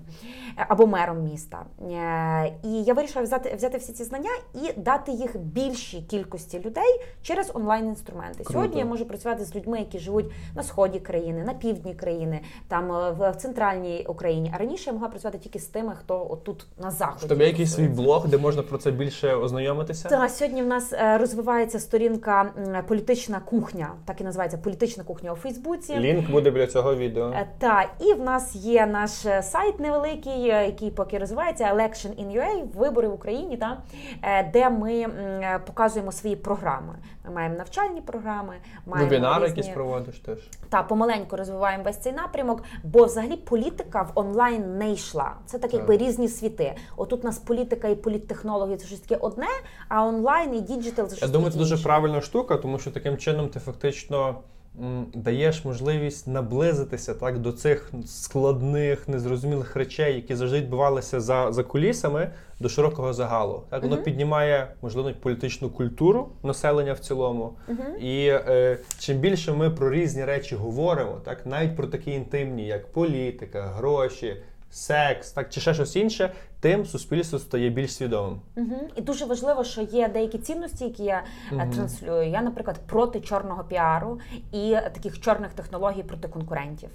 е, 0.57 0.65
або 0.69 0.87
мером 0.87 1.23
міста. 1.23 1.65
Е, 1.81 2.53
І 2.63 2.83
я 2.83 2.93
вирішила 2.93 3.23
взяти, 3.25 3.55
взяти 3.55 3.77
всі 3.77 3.93
ці 3.93 4.03
знання 4.03 4.29
і 4.53 4.79
дати 4.79 5.11
їх 5.11 5.37
більшій 5.37 6.01
кількості 6.01 6.59
людей 6.59 7.01
через 7.21 7.51
онлайн-інструменти. 7.53 8.37
Круто. 8.43 8.53
Сьогодні 8.53 8.79
я 8.79 8.85
можу 8.85 9.05
працювати 9.05 9.45
з 9.45 9.55
людьми, 9.55 9.79
які 9.79 9.99
живуть 9.99 10.31
на 10.55 10.63
сході 10.63 10.99
країни, 10.99 11.43
на 11.43 11.53
півдні 11.53 11.93
країни, 11.95 12.41
там 12.67 12.87
в 13.19 13.33
центральній 13.35 14.05
Україні. 14.09 14.51
А 14.55 14.57
раніше 14.57 14.83
я 14.89 14.93
могла 14.93 15.07
працювати 15.07 15.37
тільки 15.37 15.59
з 15.59 15.65
тими, 15.65 15.93
хто 15.99 16.27
отут 16.31 16.67
на 16.77 16.91
заході. 16.91 17.25
В 17.25 17.29
тебе 17.29 17.45
якийсь 17.45 17.73
свій 17.73 17.87
блог, 17.87 18.27
де 18.27 18.37
можна 18.37 18.63
про 18.63 18.77
це 18.77 18.91
більше 18.91 19.33
ознайомитися? 19.33 20.09
та 20.09 20.29
сьогодні 20.29 20.61
в 20.63 20.67
нас 20.67 20.93
е, 20.93 21.17
розвивається 21.17 21.79
сторінка 21.79 22.51
політична 22.87 23.39
кухня, 23.39 23.89
так 24.05 24.21
і 24.21 24.23
називається 24.23 24.57
політична 24.57 25.03
кухня 25.03 25.33
у 25.33 25.35
Фейсбуці. 25.35 25.99
Лінк 25.99 26.29
буде 26.31 26.51
біля 26.51 26.67
цього 26.67 26.95
відео. 26.95 27.31
Е, 27.31 27.47
Та 27.57 27.85
і 27.99 28.13
в 28.13 28.21
нас 28.23 28.55
є 28.55 28.85
наш 28.85 29.25
е, 29.25 29.43
сайт 29.43 29.79
невеликий, 29.79 30.41
який 30.41 30.91
поки 30.91 31.17
розвивається 31.17 31.63
Election 31.63 32.25
in 32.25 32.37
UA, 32.37 32.77
вибори 32.77 33.07
в 33.07 33.13
Україні, 33.13 33.57
та 33.57 33.77
де 34.53 34.69
ми 34.69 35.05
показуємо 35.65 36.11
свої 36.11 36.35
програми. 36.35 36.95
Маємо 37.29 37.55
навчальні 37.57 38.01
програми, 38.01 38.55
маємо 38.85 39.09
Вебінари 39.09 39.45
різні- 39.45 39.57
якісь 39.57 39.73
проводиш 39.73 40.19
теж. 40.19 40.37
та 40.69 40.83
помаленьку 40.83 41.35
розвиваємо 41.35 41.83
весь 41.83 41.97
цей 41.97 42.13
напрямок, 42.13 42.63
бо 42.83 43.05
взагалі 43.05 43.35
політика 43.35 44.01
в 44.01 44.11
онлайн 44.15 44.77
не 44.77 44.91
йшла. 44.91 45.31
Це 45.45 45.59
так, 45.59 45.73
якби 45.73 45.97
різні 45.97 46.27
світи. 46.27 46.75
Отут 46.97 47.23
у 47.23 47.27
нас 47.27 47.37
політика 47.37 47.87
і 47.87 47.95
політтехнології 47.95 48.77
це 48.77 48.87
щось 48.87 48.99
таке 48.99 49.15
одне, 49.21 49.47
а 49.87 50.05
онлайн 50.05 50.55
і 50.55 50.61
digital 50.61 51.07
це 51.07 51.15
щось 51.15 51.29
Я 51.29 51.33
думаю, 51.33 51.51
це 51.51 51.57
дуже 51.57 51.77
правильна 51.77 52.21
штука, 52.21 52.57
тому 52.57 52.79
що 52.79 52.91
таким 52.91 53.17
чином 53.17 53.49
ти 53.49 53.59
фактично 53.59 54.35
даєш 55.13 55.65
можливість 55.65 56.27
наблизитися 56.27 57.13
так 57.13 57.39
до 57.39 57.51
цих 57.51 57.91
складних, 58.05 59.07
незрозумілих 59.07 59.75
речей, 59.75 60.15
які 60.15 60.35
завжди 60.35 60.57
відбувалися 60.57 61.19
за, 61.19 61.51
за 61.51 61.63
кулісами 61.63 62.31
до 62.59 62.69
широкого 62.69 63.13
загалу. 63.13 63.63
Так 63.69 63.83
воно 63.83 63.95
піднімає 64.03 64.67
можливо 64.81 65.11
політичну 65.21 65.69
культуру 65.69 66.29
населення 66.43 66.93
в 66.93 66.99
цілому. 66.99 67.57
І 67.99 68.27
е, 68.27 68.77
чим 68.99 69.17
більше 69.17 69.53
ми 69.53 69.69
про 69.69 69.91
різні 69.91 70.25
речі 70.25 70.55
говоримо, 70.55 71.21
так 71.25 71.45
навіть 71.45 71.75
про 71.75 71.87
такі 71.87 72.11
інтимні, 72.11 72.67
як 72.67 72.91
політика, 72.91 73.61
гроші. 73.61 74.35
Секс, 74.71 75.31
так 75.31 75.49
чи 75.49 75.61
ще 75.61 75.73
щось 75.73 75.95
інше, 75.95 76.31
тим 76.59 76.85
суспільство 76.85 77.39
стає 77.39 77.69
більш 77.69 77.95
свідомим. 77.95 78.41
Угу. 78.57 78.75
І 78.95 79.01
дуже 79.01 79.25
важливо, 79.25 79.63
що 79.63 79.81
є 79.81 80.07
деякі 80.07 80.37
цінності, 80.37 80.83
які 80.83 81.03
я 81.03 81.23
е, 81.51 81.69
транслюю. 81.75 82.29
Я, 82.29 82.41
наприклад, 82.41 82.79
проти 82.87 83.19
чорного 83.21 83.63
піару 83.63 84.19
і 84.51 84.77
таких 84.93 85.19
чорних 85.19 85.53
технологій 85.53 86.03
проти 86.03 86.27
конкурентів. 86.27 86.89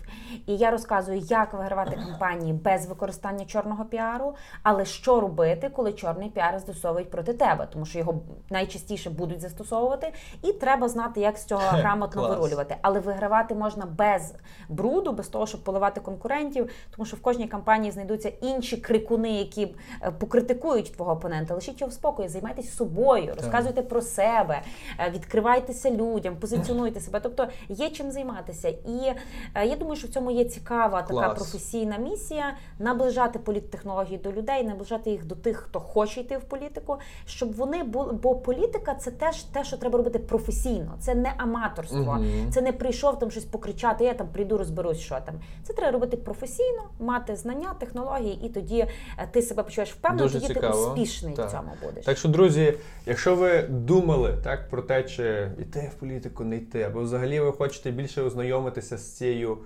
І 0.46 0.56
я 0.56 0.70
розказую, 0.70 1.18
як 1.18 1.54
вигравати 1.54 1.96
кампанії 1.96 2.52
без 2.52 2.86
використання 2.86 3.44
чорного 3.44 3.84
піару, 3.84 4.34
але 4.62 4.84
що 4.84 5.20
робити, 5.20 5.68
коли 5.68 5.92
чорний 5.92 6.28
піар 6.28 6.58
застосовують 6.58 7.10
проти 7.10 7.32
тебе, 7.32 7.68
тому 7.72 7.86
що 7.86 7.98
його 7.98 8.20
найчастіше 8.50 9.10
будуть 9.10 9.40
застосовувати, 9.40 10.12
і 10.42 10.52
треба 10.52 10.88
знати, 10.88 11.20
як 11.20 11.38
з 11.38 11.44
цього 11.44 11.62
грамотно 11.64 12.22
Клас. 12.22 12.38
вирулювати. 12.38 12.76
Але 12.82 13.00
вигравати 13.00 13.54
можна 13.54 13.86
без 13.86 14.34
бруду, 14.68 15.12
без 15.12 15.28
того, 15.28 15.46
щоб 15.46 15.64
поливати 15.64 16.00
конкурентів, 16.00 16.70
тому 16.90 17.06
що 17.06 17.16
в 17.16 17.20
кожній 17.20 17.48
кампанії 17.48 17.92
знайдуться 17.92 18.28
інші 18.28 18.76
крикуни, 18.76 19.30
які 19.30 19.53
е, 19.62 20.10
покритикують 20.10 20.92
твого 20.92 21.12
опонента. 21.12 21.54
Лишіть 21.54 21.80
його 21.80 21.90
в 21.90 21.92
спокої, 21.92 22.28
займайтесь 22.28 22.76
собою, 22.76 23.34
розказуйте 23.36 23.82
про 23.82 24.00
себе, 24.00 24.62
е, 24.98 25.10
відкривайтеся 25.10 25.90
людям, 25.90 26.36
позиціонуйте 26.36 27.00
себе. 27.00 27.20
Тобто 27.20 27.48
є 27.68 27.90
чим 27.90 28.10
займатися. 28.10 28.68
І 28.68 29.12
е, 29.54 29.66
я 29.66 29.76
думаю, 29.76 29.96
що 29.96 30.08
в 30.08 30.10
цьому 30.10 30.30
є 30.30 30.44
цікава 30.44 31.02
така 31.02 31.28
професійна 31.28 31.96
місія 31.96 32.56
наближати 32.78 33.38
політтехнології 33.38 34.18
до 34.18 34.32
людей, 34.32 34.64
наближати 34.64 35.10
їх 35.10 35.24
до 35.24 35.34
тих, 35.34 35.56
хто 35.56 35.80
хоче 35.80 36.20
йти 36.20 36.38
в 36.38 36.44
політику, 36.44 36.96
щоб 37.26 37.56
вони 37.56 37.82
були. 37.82 38.12
Бо 38.12 38.34
політика 38.34 38.94
це 38.94 39.10
теж 39.10 39.42
те, 39.42 39.64
що 39.64 39.76
треба 39.76 39.98
робити 39.98 40.18
професійно. 40.18 40.94
Це 41.00 41.14
не 41.14 41.32
аматорство. 41.36 42.14
Мгм. 42.14 42.50
Це 42.52 42.62
не 42.62 42.72
прийшов 42.72 43.18
там 43.18 43.30
щось 43.30 43.44
покричати, 43.44 44.04
я 44.04 44.14
там 44.14 44.28
прийду, 44.28 44.58
розберусь, 44.58 45.00
що 45.00 45.18
там. 45.24 45.34
Це 45.62 45.72
треба 45.72 45.92
робити 45.92 46.16
професійно, 46.16 46.82
мати 47.00 47.36
знання, 47.36 47.74
технології, 47.78 48.40
і 48.46 48.48
тоді 48.48 48.86
ти 49.30 49.42
себе 49.44 49.62
почуєш 49.62 49.90
впевнено, 49.92 50.22
Дуже 50.22 50.40
тоді 50.40 50.54
цікаво. 50.54 50.72
ти 50.72 50.90
успішний 50.90 51.34
Так. 51.34 51.48
в 51.48 51.50
цьому 51.50 51.72
будеш. 51.82 52.04
Так 52.04 52.18
що, 52.18 52.28
друзі, 52.28 52.74
якщо 53.06 53.36
ви 53.36 53.62
думали 53.62 54.34
так 54.44 54.70
про 54.70 54.82
те, 54.82 55.02
чи 55.02 55.50
йти 55.58 55.90
в 55.96 56.00
політику, 56.00 56.44
не 56.44 56.56
йти, 56.56 56.82
або 56.82 57.00
взагалі 57.00 57.40
ви 57.40 57.52
хочете 57.52 57.90
більше 57.90 58.22
ознайомитися 58.22 58.98
з 58.98 59.16
цією 59.16 59.58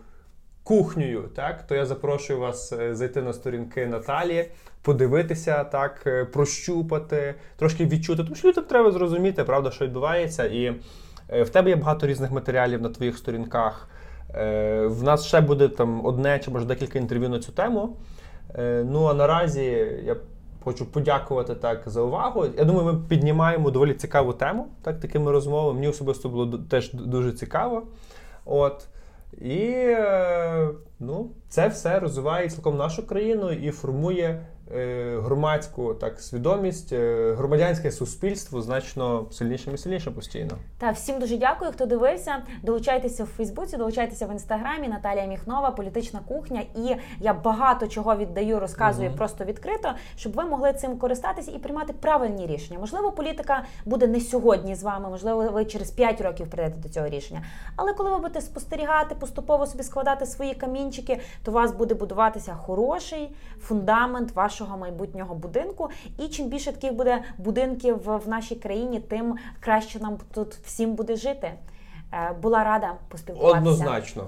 кухнею, 0.69 1.25
так, 1.35 1.67
то 1.67 1.75
я 1.75 1.87
запрошую 1.87 2.39
вас 2.39 2.73
е, 2.73 2.95
зайти 2.95 3.23
на 3.23 3.33
сторінки 3.33 3.87
Наталії, 3.87 4.51
подивитися, 4.83 5.65
так, 5.65 6.03
е, 6.07 6.25
прощупати, 6.25 7.35
трошки 7.57 7.87
відчути, 7.87 8.23
тому 8.25 8.35
що 8.35 8.49
людям 8.49 8.65
треба 8.65 8.91
зрозуміти, 8.91 9.45
правда, 9.45 9.71
що 9.71 9.85
відбувається. 9.85 10.45
І 10.45 10.75
е, 11.29 11.43
в 11.43 11.49
тебе 11.49 11.71
є 11.71 11.77
багато 11.77 12.07
різних 12.07 12.31
матеріалів 12.31 12.83
на 12.83 12.89
твоїх 12.89 13.19
сторінках. 13.19 13.89
В 14.85 15.03
нас 15.03 15.27
ще 15.27 15.41
буде 15.41 15.69
там 15.69 16.07
одне 16.07 16.39
чи 16.39 16.51
може 16.51 16.67
декілька 16.67 16.99
інтерв'ю 16.99 17.29
на 17.29 17.39
цю 17.39 17.53
тему. 17.53 17.97
Е, 18.55 18.85
Ну 18.87 19.05
а 19.05 19.15
наразі 19.15 19.63
я 20.05 20.17
хочу 20.65 20.87
подякувати 20.87 21.55
так 21.55 21.83
за 21.87 22.01
увагу. 22.01 22.47
Я 22.59 22.65
думаю, 22.65 22.87
ми 22.87 23.01
піднімаємо 23.09 23.71
доволі 23.71 23.95
цікаву 23.95 24.33
тему, 24.33 24.67
так, 24.83 25.01
такими 25.01 25.33
розмовами. 25.33 25.75
Мені 25.75 25.89
особисто 25.89 26.29
було 26.29 26.59
теж 26.59 26.93
дуже 26.93 27.33
цікаво. 27.33 27.83
От. 28.45 28.87
І 29.41 29.59
е, 29.75 30.69
ну, 31.01 31.31
це 31.49 31.69
все 31.69 32.01
розвиває 32.01 32.49
цілком 32.49 32.77
нашу 32.77 33.07
країну 33.07 33.51
і 33.53 33.71
формує 33.71 34.47
громадську 35.25 35.95
так, 35.95 36.21
свідомість, 36.21 36.93
е, 36.93 37.35
громадянське 37.39 37.93
суспільство 37.93 38.63
значно 38.63 39.27
сильнішим 39.31 39.75
і 39.75 39.79
сильнішим 39.79 40.13
постійно. 40.13 40.51
Та 40.79 40.91
всім 40.91 41.19
дуже 41.19 41.37
дякую, 41.37 41.73
хто 41.73 41.87
дивився. 41.87 42.37
Долучайтеся 42.63 43.25
в 43.25 43.27
Фейсбуці, 43.27 43.77
долучайтеся 43.77 44.27
в 44.27 44.33
інстаграмі. 44.33 44.89
Наталія 44.89 45.25
Міхнова, 45.25 45.71
політична 45.71 46.21
кухня. 46.29 46.63
І 46.77 46.97
я 47.21 47.35
багато 47.35 47.89
чого 47.89 48.17
віддаю, 48.17 48.61
розказую 48.61 49.13
просто 49.13 49.45
відкрито, 49.45 49.93
щоб 50.17 50.33
ви 50.33 50.45
могли 50.45 50.73
цим 50.73 50.99
користатися 50.99 51.51
і 51.51 51.59
приймати 51.59 51.93
правильні 51.93 52.47
рішення. 52.47 52.79
Можливо, 52.79 53.13
політика 53.13 53.63
буде 53.85 54.07
не 54.07 54.21
сьогодні 54.21 54.75
з 54.75 54.83
вами, 54.83 55.09
можливо, 55.09 55.49
ви 55.53 55.65
через 55.65 55.91
5 55.91 56.21
років 56.21 56.51
прийдете 56.51 56.81
до 56.81 56.89
цього 56.89 57.09
рішення. 57.09 57.43
Але 57.77 57.93
коли 57.93 58.11
ви 58.11 58.17
будете 58.17 58.41
спостерігати, 58.41 59.15
поступово 59.15 59.67
собі 59.67 59.83
складати 59.83 60.27
свої 60.27 60.55
камінчики, 60.55 61.21
то 61.45 61.51
у 61.51 61.55
вас 61.55 61.73
буде 61.73 61.95
будуватися 61.95 62.55
хороший 62.55 63.35
фундамент 63.61 64.37
вашого 64.37 64.58
майбутнього 64.67 65.35
будинку. 65.35 65.91
І 66.19 66.29
чим 66.29 66.49
більше 66.49 66.73
таких 66.73 66.93
буде 66.93 67.23
будинків 67.39 67.99
в 68.05 68.29
нашій 68.29 68.55
країні, 68.55 69.01
тим 69.01 69.37
краще 69.61 70.01
нам 70.01 70.19
тут 70.35 70.55
всім 70.55 70.95
буде 70.95 71.17
жити. 71.17 71.53
Е, 72.13 72.33
Була 72.43 72.65
рада 72.65 72.95
поспілкуватися. 73.09 73.59
Однозначно. 73.59 74.25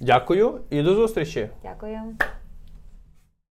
Дякую 0.00 0.60
і 0.70 0.82
до 0.82 0.94
зустрічі! 0.94 1.48
Дякую. 1.62 2.00